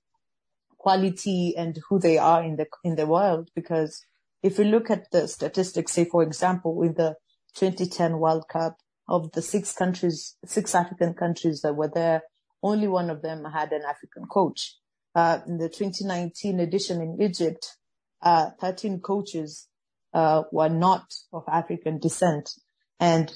quality 0.77 1.55
and 1.57 1.77
who 1.89 1.99
they 1.99 2.17
are 2.17 2.43
in 2.43 2.55
the, 2.55 2.67
in 2.83 2.95
the 2.95 3.05
world. 3.05 3.49
Because 3.55 4.05
if 4.41 4.57
you 4.57 4.65
look 4.65 4.89
at 4.89 5.11
the 5.11 5.27
statistics, 5.27 5.91
say, 5.91 6.05
for 6.05 6.23
example, 6.23 6.81
in 6.83 6.93
the 6.93 7.15
2010 7.55 8.19
World 8.19 8.45
Cup 8.47 8.77
of 9.07 9.31
the 9.33 9.41
six 9.41 9.73
countries, 9.73 10.35
six 10.45 10.73
African 10.73 11.13
countries 11.13 11.61
that 11.61 11.75
were 11.75 11.91
there, 11.93 12.23
only 12.63 12.87
one 12.87 13.09
of 13.09 13.21
them 13.21 13.45
had 13.45 13.71
an 13.71 13.83
African 13.87 14.25
coach. 14.25 14.77
Uh, 15.13 15.39
in 15.47 15.57
the 15.57 15.69
2019 15.69 16.59
edition 16.59 17.01
in 17.01 17.21
Egypt, 17.21 17.75
uh, 18.21 18.51
13 18.59 18.99
coaches 19.01 19.67
uh, 20.13 20.43
were 20.51 20.69
not 20.69 21.13
of 21.33 21.43
African 21.47 21.99
descent. 21.99 22.51
And 22.99 23.31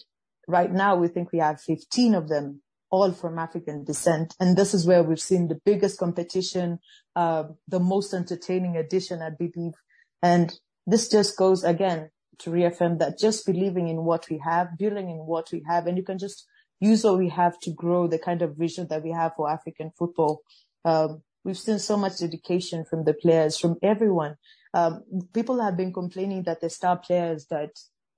right 0.47 0.71
now 0.71 0.95
we 0.95 1.07
think 1.07 1.31
we 1.31 1.39
have 1.39 1.59
15 1.61 2.15
of 2.15 2.29
them, 2.29 2.61
all 2.89 3.11
from 3.11 3.39
African 3.39 3.83
descent. 3.83 4.35
And 4.39 4.55
this 4.55 4.73
is 4.73 4.85
where 4.85 5.03
we've 5.03 5.19
seen 5.19 5.47
the 5.47 5.59
biggest 5.65 5.99
competition, 5.99 6.79
uh, 7.15 7.45
the 7.67 7.79
most 7.79 8.13
entertaining 8.13 8.77
edition, 8.77 9.21
I 9.21 9.31
believe. 9.31 9.73
And 10.21 10.53
this 10.85 11.09
just 11.09 11.37
goes 11.37 11.63
again 11.63 12.09
to 12.39 12.51
reaffirm 12.51 12.97
that 12.99 13.17
just 13.17 13.45
believing 13.45 13.87
in 13.87 14.03
what 14.03 14.29
we 14.29 14.39
have, 14.43 14.77
building 14.77 15.09
in 15.09 15.17
what 15.17 15.51
we 15.51 15.63
have, 15.67 15.87
and 15.87 15.97
you 15.97 16.03
can 16.03 16.17
just 16.17 16.45
use 16.79 17.03
what 17.03 17.17
we 17.17 17.29
have 17.29 17.59
to 17.61 17.71
grow 17.71 18.07
the 18.07 18.19
kind 18.19 18.41
of 18.41 18.57
vision 18.57 18.87
that 18.89 19.03
we 19.03 19.11
have 19.11 19.33
for 19.35 19.49
African 19.49 19.91
football. 19.97 20.41
Um, 20.83 21.21
we've 21.43 21.57
seen 21.57 21.79
so 21.79 21.97
much 21.97 22.19
dedication 22.19 22.85
from 22.85 23.05
the 23.05 23.13
players, 23.13 23.57
from 23.57 23.77
everyone. 23.81 24.35
Um, 24.73 25.03
people 25.33 25.61
have 25.61 25.77
been 25.77 25.93
complaining 25.93 26.43
that 26.43 26.61
the 26.61 26.69
star 26.69 26.97
players 26.97 27.47
that 27.49 27.71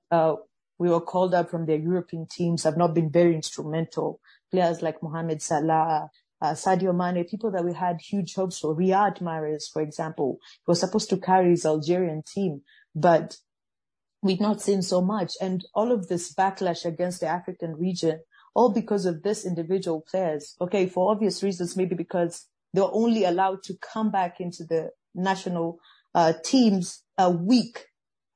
uh, 0.10 0.36
we 0.80 0.90
were 0.90 1.02
called 1.02 1.34
up 1.34 1.50
from 1.50 1.66
their 1.66 1.78
European 1.78 2.28
teams 2.30 2.64
have 2.64 2.78
not 2.78 2.94
been 2.94 3.12
very 3.12 3.36
instrumental. 3.36 4.20
Players 4.52 4.82
like 4.82 5.04
Mohamed 5.04 5.42
Salah, 5.42 6.10
uh, 6.42 6.52
Sadio 6.52 6.96
Mane, 6.96 7.26
people 7.26 7.52
that 7.52 7.66
we 7.66 7.74
had 7.74 8.00
huge 8.00 8.36
hopes 8.36 8.60
for. 8.60 8.76
Riyad 8.76 9.20
Mahrez, 9.22 9.72
for 9.72 9.82
example, 9.82 10.40
he 10.42 10.64
was 10.68 10.80
supposed 10.80 11.10
to 11.10 11.18
carry 11.18 11.52
his 11.52 11.66
Algerian 11.66 12.24
team, 12.24 12.62
but 12.96 13.38
we've 14.22 14.40
not 14.40 14.62
seen 14.62 14.82
so 14.82 15.02
much. 15.02 15.34
And 15.42 15.66
all 15.74 15.92
of 15.92 16.08
this 16.08 16.34
backlash 16.34 16.86
against 16.86 17.22
the 17.22 17.28
African 17.28 17.76
region, 17.76 18.20
all 18.58 18.70
because 18.70 19.06
of 19.06 19.22
this 19.22 19.46
individual 19.46 20.04
players. 20.10 20.56
Okay, 20.60 20.88
for 20.88 21.12
obvious 21.12 21.44
reasons, 21.44 21.78
maybe 21.78 21.94
because 21.94 22.48
they 22.74 22.82
were 22.82 22.92
only 22.92 23.24
allowed 23.24 23.62
to 23.62 23.76
come 23.78 24.10
back 24.10 24.40
into 24.40 24.64
the 24.64 24.90
national 25.14 25.78
uh, 26.16 26.34
teams 26.44 27.04
a 27.20 27.30
week, 27.30 27.86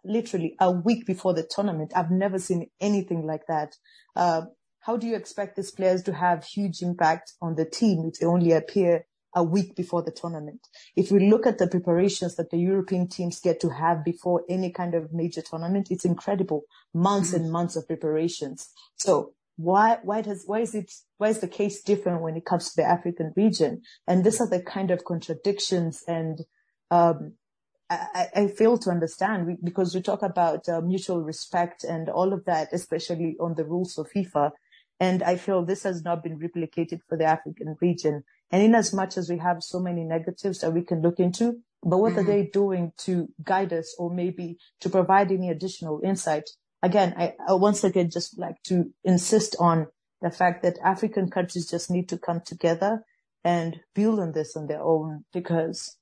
literally 0.05 0.55
a 0.59 0.69
week 0.69 1.07
before 1.07 1.33
the 1.33 1.41
tournament. 1.41 1.91
I've 1.95 2.11
never 2.11 2.37
seen 2.37 2.67
anything 2.79 3.25
like 3.25 3.47
that. 3.47 3.75
Uh, 4.15 4.43
how 4.81 4.95
do 4.95 5.07
you 5.07 5.15
expect 5.15 5.55
these 5.55 5.71
players 5.71 6.03
to 6.03 6.13
have 6.13 6.43
huge 6.43 6.83
impact 6.83 7.33
on 7.41 7.55
the 7.55 7.65
team 7.65 8.05
if 8.05 8.19
they 8.19 8.27
only 8.27 8.51
appear 8.51 9.07
a 9.35 9.43
week 9.43 9.75
before 9.75 10.03
the 10.03 10.11
tournament? 10.11 10.67
If 10.95 11.09
we 11.09 11.31
look 11.31 11.47
at 11.47 11.57
the 11.57 11.67
preparations 11.67 12.35
that 12.35 12.51
the 12.51 12.59
European 12.59 13.07
teams 13.07 13.39
get 13.39 13.59
to 13.61 13.69
have 13.69 14.05
before 14.05 14.43
any 14.47 14.71
kind 14.71 14.93
of 14.93 15.11
major 15.11 15.41
tournament, 15.41 15.87
it's 15.89 16.05
incredible. 16.05 16.61
Months 16.93 17.31
mm-hmm. 17.31 17.45
and 17.45 17.51
months 17.51 17.75
of 17.75 17.87
preparations. 17.87 18.69
So 18.97 19.33
why, 19.61 19.97
why 20.03 20.21
does, 20.21 20.43
why 20.45 20.59
is 20.59 20.75
it, 20.75 20.91
why 21.17 21.29
is 21.29 21.39
the 21.39 21.47
case 21.47 21.81
different 21.81 22.21
when 22.21 22.35
it 22.35 22.45
comes 22.45 22.69
to 22.69 22.81
the 22.81 22.87
African 22.87 23.33
region? 23.35 23.81
And 24.07 24.23
these 24.23 24.41
are 24.41 24.49
the 24.49 24.61
kind 24.61 24.91
of 24.91 25.05
contradictions 25.05 26.03
and, 26.07 26.39
um, 26.89 27.33
I, 27.89 28.27
I, 28.33 28.47
fail 28.47 28.77
to 28.77 28.89
understand 28.89 29.57
because 29.61 29.93
we 29.93 30.01
talk 30.01 30.21
about 30.21 30.69
uh, 30.69 30.79
mutual 30.79 31.21
respect 31.21 31.83
and 31.83 32.07
all 32.07 32.31
of 32.31 32.45
that, 32.45 32.69
especially 32.71 33.35
on 33.37 33.55
the 33.55 33.65
rules 33.65 33.97
of 33.97 34.09
FIFA. 34.15 34.51
And 35.01 35.21
I 35.23 35.35
feel 35.35 35.65
this 35.65 35.83
has 35.83 36.01
not 36.01 36.23
been 36.23 36.39
replicated 36.39 36.99
for 37.09 37.17
the 37.17 37.25
African 37.25 37.75
region. 37.81 38.23
And 38.49 38.63
in 38.63 38.75
as 38.75 38.93
much 38.93 39.17
as 39.17 39.29
we 39.29 39.39
have 39.39 39.61
so 39.61 39.79
many 39.79 40.03
negatives 40.05 40.59
that 40.59 40.71
we 40.71 40.83
can 40.83 41.01
look 41.01 41.19
into, 41.19 41.59
but 41.83 41.97
what 41.97 42.11
mm-hmm. 42.11 42.19
are 42.19 42.23
they 42.23 42.49
doing 42.53 42.93
to 42.99 43.27
guide 43.43 43.73
us 43.73 43.95
or 43.97 44.09
maybe 44.09 44.57
to 44.79 44.89
provide 44.89 45.31
any 45.31 45.49
additional 45.49 45.99
insight? 46.03 46.49
Again, 46.83 47.13
I, 47.17 47.35
I 47.47 47.53
once 47.53 47.83
again 47.83 48.09
just 48.09 48.37
like 48.39 48.61
to 48.63 48.91
insist 49.03 49.55
on 49.59 49.87
the 50.21 50.31
fact 50.31 50.63
that 50.63 50.77
African 50.83 51.29
countries 51.29 51.69
just 51.69 51.91
need 51.91 52.09
to 52.09 52.17
come 52.17 52.41
together 52.41 53.03
and 53.43 53.79
build 53.95 54.19
on 54.19 54.33
this 54.33 54.55
on 54.55 54.67
their 54.67 54.81
own 54.81 55.25
because 55.33 55.97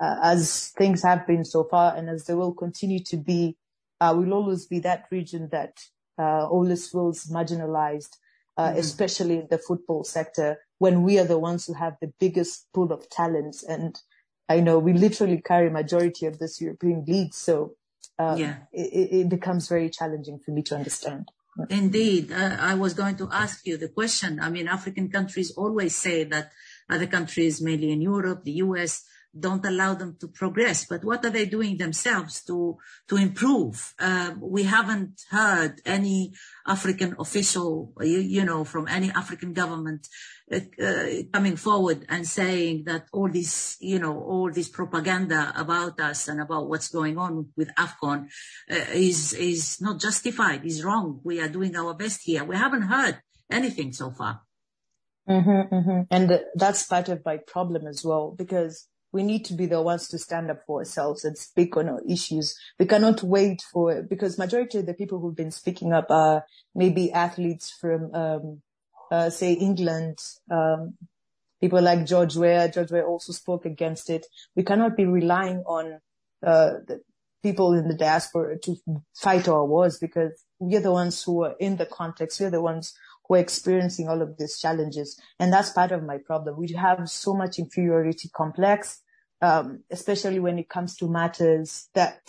uh, 0.00 0.16
as 0.22 0.72
things 0.76 1.02
have 1.02 1.26
been 1.26 1.44
so 1.44 1.64
far 1.64 1.96
and 1.96 2.08
as 2.08 2.24
they 2.24 2.34
will 2.34 2.52
continue 2.52 2.98
to 2.98 3.16
be, 3.16 3.56
uh, 4.00 4.14
will 4.16 4.34
always 4.34 4.66
be 4.66 4.80
that 4.80 5.04
region 5.10 5.48
that 5.52 5.78
uh, 6.18 6.46
always 6.46 6.90
feels 6.90 7.26
marginalized, 7.26 8.16
uh, 8.56 8.68
mm-hmm. 8.68 8.78
especially 8.78 9.38
in 9.38 9.46
the 9.50 9.58
football 9.58 10.04
sector 10.04 10.58
when 10.78 11.02
we 11.02 11.18
are 11.18 11.24
the 11.24 11.38
ones 11.38 11.66
who 11.66 11.74
have 11.74 11.94
the 12.00 12.12
biggest 12.18 12.66
pool 12.74 12.92
of 12.92 13.08
talents. 13.08 13.62
And 13.62 13.98
I 14.48 14.60
know 14.60 14.78
we 14.78 14.92
literally 14.92 15.40
carry 15.40 15.70
majority 15.70 16.26
of 16.26 16.38
this 16.38 16.60
European 16.60 17.04
league. 17.06 17.34
So 17.34 17.74
um, 18.18 18.38
yeah. 18.38 18.56
it, 18.72 19.08
it, 19.12 19.28
becomes 19.28 19.68
very 19.68 19.90
challenging 19.90 20.38
for 20.44 20.52
me 20.52 20.62
to 20.62 20.76
understand. 20.76 21.30
Indeed. 21.70 22.32
Uh, 22.32 22.56
I 22.60 22.74
was 22.74 22.94
going 22.94 23.16
to 23.16 23.28
ask 23.30 23.66
you 23.66 23.76
the 23.76 23.88
question. 23.88 24.40
I 24.40 24.50
mean, 24.50 24.68
African 24.68 25.10
countries 25.10 25.52
always 25.52 25.94
say 25.94 26.24
that 26.24 26.50
other 26.90 27.06
countries, 27.06 27.60
mainly 27.60 27.92
in 27.92 28.00
Europe, 28.00 28.44
the 28.44 28.58
US, 28.64 29.04
don't 29.38 29.64
allow 29.64 29.94
them 29.94 30.16
to 30.20 30.28
progress. 30.28 30.86
But 30.86 31.04
what 31.04 31.24
are 31.24 31.30
they 31.30 31.46
doing 31.46 31.76
themselves 31.76 32.42
to 32.44 32.78
to 33.08 33.16
improve? 33.16 33.94
Uh, 33.98 34.32
we 34.40 34.64
haven't 34.64 35.22
heard 35.30 35.80
any 35.84 36.34
African 36.66 37.16
official, 37.18 37.92
you, 38.00 38.18
you 38.18 38.44
know, 38.44 38.64
from 38.64 38.88
any 38.88 39.10
African 39.10 39.52
government 39.52 40.08
uh, 40.52 40.60
uh, 40.82 41.06
coming 41.32 41.56
forward 41.56 42.06
and 42.08 42.26
saying 42.26 42.84
that 42.84 43.06
all 43.12 43.28
this, 43.28 43.76
you 43.80 43.98
know, 43.98 44.18
all 44.20 44.50
this 44.52 44.68
propaganda 44.68 45.52
about 45.56 46.00
us 46.00 46.28
and 46.28 46.40
about 46.40 46.68
what's 46.68 46.88
going 46.88 47.18
on 47.18 47.48
with 47.56 47.74
AFCON 47.74 48.28
uh, 48.70 48.84
is 48.92 49.32
is 49.34 49.80
not 49.80 50.00
justified. 50.00 50.64
Is 50.64 50.84
wrong. 50.84 51.20
We 51.24 51.40
are 51.40 51.48
doing 51.48 51.76
our 51.76 51.94
best 51.94 52.20
here. 52.22 52.44
We 52.44 52.56
haven't 52.56 52.82
heard 52.82 53.20
anything 53.50 53.92
so 53.92 54.10
far. 54.10 54.42
Mm-hmm, 55.28 55.74
mm-hmm. 55.74 56.00
And 56.10 56.40
that's 56.54 56.86
part 56.86 57.08
of 57.08 57.24
my 57.24 57.38
problem 57.38 57.86
as 57.86 58.04
well, 58.04 58.34
because 58.36 58.86
we 59.14 59.22
need 59.22 59.44
to 59.44 59.54
be 59.54 59.66
the 59.66 59.80
ones 59.80 60.08
to 60.08 60.18
stand 60.18 60.50
up 60.50 60.66
for 60.66 60.80
ourselves 60.80 61.24
and 61.24 61.38
speak 61.38 61.76
on 61.76 61.88
our 61.88 62.02
issues. 62.06 62.58
We 62.80 62.86
cannot 62.86 63.22
wait 63.22 63.62
for, 63.62 64.02
because 64.02 64.36
majority 64.36 64.78
of 64.78 64.86
the 64.86 64.92
people 64.92 65.20
who've 65.20 65.36
been 65.36 65.52
speaking 65.52 65.92
up 65.92 66.10
are 66.10 66.44
maybe 66.74 67.12
athletes 67.12 67.70
from, 67.70 68.12
um, 68.12 68.62
uh, 69.12 69.30
say 69.30 69.52
England, 69.52 70.18
um, 70.50 70.94
people 71.60 71.80
like 71.80 72.04
George 72.06 72.34
Weah. 72.34 72.68
George 72.68 72.90
Weah 72.90 73.04
also 73.04 73.32
spoke 73.32 73.64
against 73.64 74.10
it. 74.10 74.26
We 74.56 74.64
cannot 74.64 74.96
be 74.96 75.06
relying 75.06 75.58
on, 75.58 76.00
uh, 76.44 76.70
people 77.40 77.72
in 77.72 77.86
the 77.86 77.94
diaspora 77.94 78.58
to 78.58 78.76
fight 79.14 79.46
our 79.46 79.64
wars 79.64 79.96
because 79.98 80.44
we're 80.58 80.80
the 80.80 80.90
ones 80.90 81.22
who 81.22 81.44
are 81.44 81.54
in 81.60 81.76
the 81.76 81.86
context. 81.86 82.40
We're 82.40 82.50
the 82.50 82.60
ones 82.60 82.94
who 83.28 83.36
are 83.36 83.38
experiencing 83.38 84.08
all 84.08 84.22
of 84.22 84.38
these 84.38 84.58
challenges. 84.58 85.20
And 85.38 85.52
that's 85.52 85.70
part 85.70 85.92
of 85.92 86.02
my 86.02 86.18
problem. 86.18 86.56
We 86.58 86.72
have 86.72 87.08
so 87.08 87.32
much 87.32 87.60
inferiority 87.60 88.28
complex 88.34 89.02
especially 89.40 90.40
when 90.40 90.58
it 90.58 90.68
comes 90.68 90.96
to 90.96 91.08
matters 91.08 91.88
that 91.94 92.20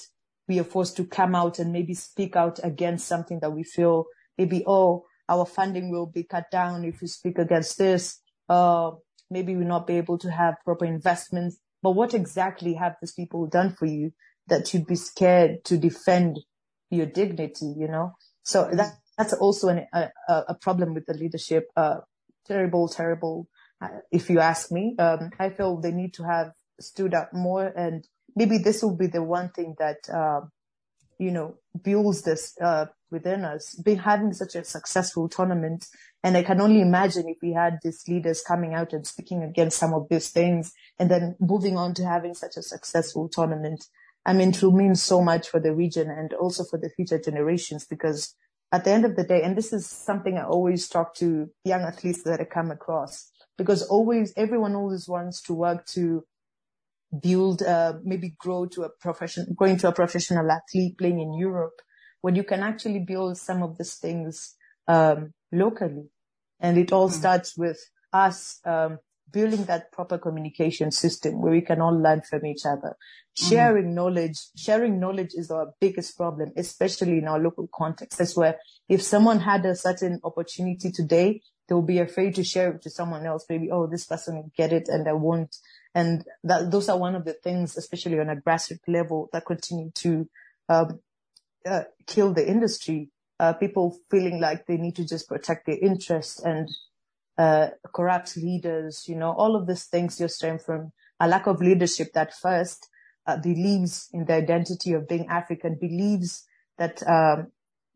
we 0.48 0.60
are 0.60 0.64
forced 0.64 0.98
to 0.98 1.06
come 1.06 1.36
out 1.36 1.60
and 1.60 1.72
maybe 1.72 1.94
speak 1.94 2.36
out 2.36 2.60
against 2.64 3.08
something 3.08 3.40
that 3.40 3.52
we 3.52 3.64
feel 3.64 4.06
maybe, 4.38 4.64
oh, 4.68 5.06
our 5.28 5.46
funding 5.46 5.90
will 5.90 6.06
be 6.06 6.24
cut 6.24 6.52
down 6.52 6.86
if 6.86 7.02
we 7.02 7.08
speak 7.08 7.38
against 7.40 7.78
this. 7.78 8.22
Uh, 8.48 8.92
maybe 9.30 9.56
we'll 9.56 9.68
not 9.68 9.88
be 9.88 9.98
able 9.98 10.18
to 10.20 10.30
have 10.30 10.56
proper 10.64 10.86
investments. 10.86 11.58
But 11.82 11.92
what 11.92 12.14
exactly 12.14 12.74
have 12.76 12.96
these 13.02 13.14
people 13.14 13.48
done 13.48 13.76
for 13.76 13.86
you 13.86 14.12
that 14.48 14.74
you'd 14.74 14.86
be 14.86 14.96
scared 14.96 15.64
to 15.66 15.78
defend 15.78 16.40
your 16.92 17.08
dignity, 17.08 17.74
you 17.78 17.88
know? 17.88 18.14
So 18.44 18.70
that, 18.72 18.94
that's 19.18 19.34
also 19.34 19.70
an, 19.70 19.88
a, 19.94 20.10
a 20.28 20.56
problem 20.56 20.94
with 20.94 21.06
the 21.08 21.16
leadership. 21.16 21.68
Uh, 21.76 21.98
terrible, 22.46 22.88
terrible, 22.88 23.48
uh, 23.82 23.90
if 24.12 24.30
you 24.30 24.40
ask 24.40 24.72
me. 24.72 24.96
Um, 25.00 25.32
I 25.40 25.50
feel 25.50 25.78
they 25.78 25.92
need 25.92 26.14
to 26.16 26.24
have 26.24 26.52
stood 26.80 27.14
up 27.14 27.34
more 27.34 27.66
and 27.66 28.08
maybe 28.36 28.58
this 28.58 28.84
will 28.84 28.96
be 28.96 29.08
the 29.08 29.24
one 29.24 29.50
thing 29.50 29.76
that 29.80 30.10
uh, 30.10 30.42
you 31.18 31.32
know, 31.32 31.56
builds 31.84 32.24
this, 32.24 32.56
uh, 32.62 32.86
within 33.12 33.46
us, 33.46 33.76
been 33.76 34.00
having 34.00 34.34
such 34.34 34.56
a 34.56 34.64
successful 34.64 35.30
tournament. 35.30 35.86
And 36.24 36.36
I 36.36 36.44
can 36.44 36.60
only 36.60 36.82
imagine 36.82 37.30
if 37.30 37.38
we 37.42 37.54
had 37.54 37.80
these 37.84 38.04
leaders 38.08 38.42
coming 38.42 38.74
out 38.74 38.94
and 38.94 39.06
speaking 39.06 39.44
against 39.44 39.78
some 39.78 39.94
of 39.94 40.08
these 40.10 40.30
things 40.30 40.74
and 41.00 41.10
then 41.10 41.36
moving 41.40 41.78
on 41.78 41.94
to 41.96 42.06
having 42.06 42.34
such 42.34 42.58
a 42.58 42.64
successful 42.64 43.30
tournament. 43.30 43.86
I 44.26 44.34
mean, 44.34 44.50
it 44.50 44.62
will 44.62 44.72
mean 44.72 44.96
so 44.96 45.22
much 45.22 45.48
for 45.50 45.60
the 45.60 45.74
region 45.74 46.10
and 46.10 46.34
also 46.34 46.64
for 46.64 46.80
the 46.80 46.90
future 46.90 47.20
generations 47.20 47.86
because 47.86 48.36
at 48.72 48.84
the 48.84 48.92
end 48.92 49.06
of 49.06 49.16
the 49.16 49.24
day, 49.24 49.44
and 49.44 49.56
this 49.56 49.72
is 49.72 49.88
something 49.88 50.38
I 50.38 50.44
always 50.44 50.90
talk 50.90 51.16
to 51.16 51.50
young 51.64 51.82
athletes 51.82 52.24
that 52.24 52.42
I 52.42 52.46
come 52.46 52.72
across 52.72 53.32
because 53.58 53.84
always, 53.84 54.34
everyone 54.36 54.76
always 54.76 55.08
wants 55.08 55.42
to 55.44 55.54
work 55.54 55.86
to 55.94 56.26
build, 57.22 57.62
uh, 57.62 57.94
maybe 58.04 58.36
grow 58.38 58.66
to 58.68 58.84
a 58.84 58.90
profession, 59.00 59.56
going 59.58 59.78
to 59.78 59.88
a 59.88 59.92
professional 59.92 60.50
athlete 60.52 60.98
playing 60.98 61.20
in 61.20 61.34
Europe 61.34 61.82
when 62.22 62.36
you 62.36 62.44
can 62.44 62.62
actually 62.62 63.00
build 63.00 63.38
some 63.38 63.62
of 63.62 63.78
these 63.78 63.96
things, 63.96 64.56
um, 64.88 65.34
locally. 65.52 66.10
And 66.60 66.78
it 66.78 66.92
all 66.92 67.10
mm. 67.10 67.14
starts 67.14 67.58
with 67.58 67.80
us, 68.12 68.60
um, 68.66 69.00
building 69.32 69.66
that 69.66 69.92
proper 69.92 70.18
communication 70.18 70.92
system 70.92 71.42
where 71.42 71.52
we 71.52 71.62
can 71.62 71.82
all 71.82 71.98
learn 71.98 72.22
from 72.22 72.46
each 72.46 72.66
other. 72.66 72.96
Mm. 73.38 73.50
Sharing 73.50 73.96
knowledge, 73.96 74.38
sharing 74.56 75.00
knowledge 75.00 75.32
is 75.34 75.52
our 75.52 75.74
biggest 75.80 76.18
problem, 76.18 76.52
especially 76.56 77.18
in 77.18 77.28
our 77.28 77.40
local 77.40 77.70
context. 77.74 78.18
That's 78.18 78.38
where 78.38 78.58
if 78.88 79.02
someone 79.02 79.40
had 79.40 79.66
a 79.66 79.76
certain 79.76 80.20
opportunity 80.24 80.92
today, 80.92 81.42
they'll 81.68 81.82
be 81.82 82.00
afraid 82.00 82.36
to 82.36 82.44
share 82.44 82.72
it 82.72 82.82
to 82.84 82.90
someone 82.90 83.26
else. 83.26 83.46
Maybe, 83.50 83.70
oh, 83.72 83.88
this 83.88 84.06
person 84.06 84.36
will 84.36 84.52
get 84.56 84.72
it 84.72 84.88
and 84.88 85.08
I 85.08 85.14
won't. 85.14 85.56
And 85.96 86.24
that, 86.44 86.70
those 86.70 86.90
are 86.90 86.98
one 86.98 87.16
of 87.16 87.26
the 87.26 87.34
things, 87.34 87.78
especially 87.78 88.20
on 88.20 88.30
a 88.30 88.36
grassroots 88.36 88.88
level 88.88 89.30
that 89.34 89.46
continue 89.46 89.90
to, 89.96 90.30
um, 90.70 91.00
uh, 91.66 91.84
kill 92.06 92.34
the 92.34 92.48
industry. 92.48 93.10
Uh, 93.40 93.54
people 93.54 93.98
feeling 94.12 94.40
like 94.40 94.66
they 94.66 94.78
need 94.78 94.96
to 94.96 95.06
just 95.06 95.28
protect 95.28 95.66
their 95.66 95.80
interests 95.80 96.42
and 96.44 96.70
uh, 97.38 97.70
corrupt 97.94 98.38
leaders, 98.38 99.06
you 99.08 99.16
know, 99.16 99.32
all 99.32 99.56
of 99.56 99.68
these 99.68 99.86
things 99.86 100.18
just 100.18 100.36
stem 100.36 100.58
from 100.58 100.92
a 101.20 101.28
lack 101.28 101.48
of 101.48 101.60
leadership 101.60 102.14
that 102.14 102.34
first 102.34 102.88
uh, 103.28 103.38
believes 103.38 104.10
in 104.14 104.26
the 104.26 104.34
identity 104.34 104.94
of 104.94 105.08
being 105.08 105.28
African, 105.28 105.78
believes 105.80 106.46
that 106.78 107.02
um, 107.08 107.52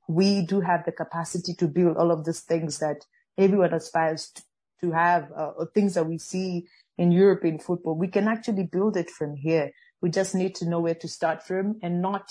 we 0.07 0.41
do 0.41 0.59
have 0.61 0.83
the 0.85 0.91
capacity 0.91 1.53
to 1.53 1.67
build 1.67 1.97
all 1.97 2.11
of 2.11 2.25
these 2.25 2.41
things 2.41 2.79
that 2.79 3.05
everyone 3.37 3.73
aspires 3.73 4.31
to, 4.35 4.43
to 4.81 4.91
have, 4.91 5.31
uh, 5.31 5.51
or 5.57 5.69
things 5.73 5.93
that 5.93 6.05
we 6.05 6.17
see 6.17 6.65
in 6.99 7.11
European 7.11 7.57
football. 7.57 7.95
We 7.95 8.09
can 8.09 8.27
actually 8.27 8.63
build 8.63 8.95
it 8.97 9.09
from 9.09 9.35
here. 9.35 9.71
We 10.01 10.09
just 10.09 10.35
need 10.35 10.53
to 10.55 10.69
know 10.69 10.79
where 10.79 10.99
to 11.03 11.07
start 11.07 11.39
from 11.41 11.79
and 11.81 12.01
not 12.01 12.25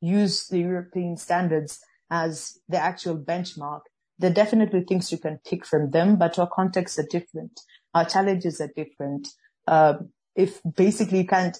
use 0.00 0.48
the 0.48 0.60
European 0.60 1.16
standards 1.16 1.80
as 2.10 2.58
the 2.68 2.78
actual 2.78 3.16
benchmark 3.18 3.82
there 4.18 4.30
are 4.30 4.34
definitely 4.34 4.82
things 4.82 5.12
you 5.12 5.18
can 5.18 5.38
pick 5.48 5.66
from 5.66 5.90
them, 5.90 6.16
but 6.16 6.38
our 6.38 6.48
contexts 6.48 6.98
are 6.98 7.06
different. 7.10 7.60
Our 7.94 8.04
challenges 8.04 8.60
are 8.60 8.70
different. 8.74 9.28
Uh, 9.66 9.94
if 10.34 10.60
basically 10.76 11.18
you 11.18 11.26
can't, 11.26 11.56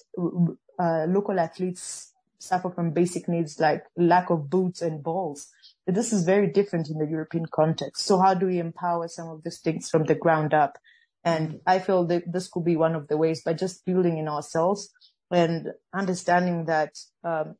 uh, 0.79 1.05
local 1.07 1.39
athletes 1.39 2.13
suffer 2.39 2.69
from 2.69 2.91
basic 2.91 3.27
needs 3.27 3.59
like 3.59 3.83
lack 3.95 4.29
of 4.29 4.49
boots 4.49 4.81
and 4.81 5.03
balls. 5.03 5.47
This 5.85 6.13
is 6.13 6.23
very 6.23 6.47
different 6.47 6.89
in 6.89 6.97
the 6.97 7.07
European 7.07 7.45
context. 7.47 8.05
So 8.05 8.19
how 8.19 8.33
do 8.33 8.47
we 8.47 8.59
empower 8.59 9.07
some 9.07 9.29
of 9.29 9.43
these 9.43 9.59
things 9.59 9.89
from 9.89 10.05
the 10.05 10.15
ground 10.15 10.53
up? 10.53 10.77
And 11.23 11.59
I 11.65 11.79
feel 11.79 12.05
that 12.05 12.31
this 12.31 12.47
could 12.47 12.63
be 12.63 12.77
one 12.77 12.95
of 12.95 13.07
the 13.07 13.17
ways 13.17 13.43
by 13.43 13.53
just 13.53 13.85
building 13.85 14.17
in 14.17 14.27
ourselves 14.27 14.89
and 15.29 15.73
understanding 15.93 16.65
that, 16.65 16.97
um, 17.23 17.55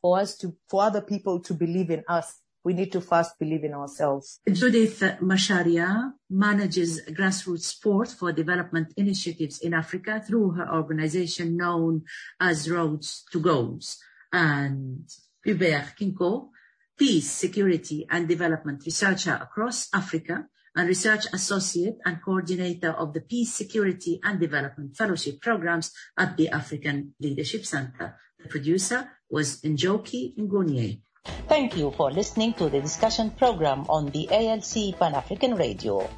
for 0.00 0.18
us 0.18 0.36
to, 0.38 0.56
for 0.70 0.82
other 0.84 1.02
people 1.02 1.40
to 1.40 1.54
believe 1.54 1.90
in 1.90 2.04
us 2.08 2.40
we 2.68 2.74
need 2.74 2.92
to 2.92 3.00
first 3.00 3.38
believe 3.38 3.64
in 3.64 3.72
ourselves. 3.72 4.40
Judith 4.50 5.00
Macharia 5.22 6.12
manages 6.28 7.00
grassroots 7.10 7.62
sport 7.62 8.08
for 8.08 8.30
development 8.30 8.92
initiatives 8.96 9.60
in 9.60 9.72
Africa 9.72 10.22
through 10.26 10.50
her 10.50 10.68
organization 10.74 11.56
known 11.56 12.02
as 12.40 12.70
Roads 12.70 13.24
to 13.32 13.40
Goals. 13.40 13.98
And 14.32 15.08
Hubert 15.44 15.94
Kinkoh, 15.98 16.50
peace, 16.98 17.30
security 17.30 18.06
and 18.10 18.28
development 18.28 18.82
researcher 18.84 19.38
across 19.40 19.88
Africa 19.94 20.46
and 20.76 20.88
research 20.88 21.26
associate 21.32 21.96
and 22.04 22.22
coordinator 22.22 22.92
of 22.92 23.14
the 23.14 23.20
Peace, 23.20 23.54
Security 23.54 24.20
and 24.22 24.38
Development 24.40 24.96
Fellowship 24.96 25.40
programs 25.40 25.92
at 26.16 26.36
the 26.36 26.48
African 26.48 27.14
Leadership 27.20 27.66
Center. 27.66 28.16
The 28.42 28.48
producer 28.48 29.10
was 29.30 29.60
Njoki 29.62 30.36
Ngonier. 30.38 31.00
Thank 31.48 31.76
you 31.76 31.90
for 31.92 32.10
listening 32.10 32.54
to 32.54 32.68
the 32.68 32.80
discussion 32.80 33.30
program 33.30 33.86
on 33.88 34.06
the 34.06 34.28
ALC 34.30 34.98
Pan 34.98 35.14
African 35.14 35.54
Radio. 35.56 36.10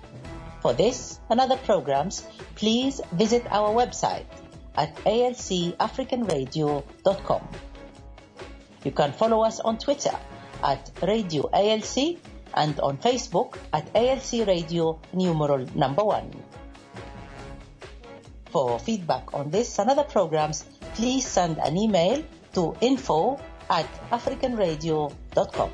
For 0.60 0.72
this 0.74 1.20
and 1.30 1.40
other 1.40 1.56
programs, 1.56 2.26
please 2.54 3.00
visit 3.12 3.46
our 3.50 3.74
website 3.74 4.26
at 4.76 4.94
alcafricanradio.com. 5.04 7.48
You 8.84 8.92
can 8.92 9.12
follow 9.12 9.42
us 9.42 9.58
on 9.60 9.78
Twitter 9.78 10.16
at 10.62 10.90
Radio 11.02 11.48
ALC 11.52 12.18
and 12.54 12.78
on 12.80 12.98
Facebook 12.98 13.56
at 13.72 13.88
ALC 13.94 14.46
Radio 14.46 14.98
numeral 15.12 15.66
number 15.74 16.04
one. 16.04 16.30
For 18.50 18.78
feedback 18.78 19.32
on 19.32 19.50
this 19.50 19.78
and 19.78 19.90
other 19.90 20.04
programs, 20.04 20.64
please 20.94 21.26
send 21.26 21.58
an 21.58 21.76
email 21.76 22.24
to 22.54 22.74
info 22.80 23.38
at 23.70 23.86
africanradio.com. 24.10 25.70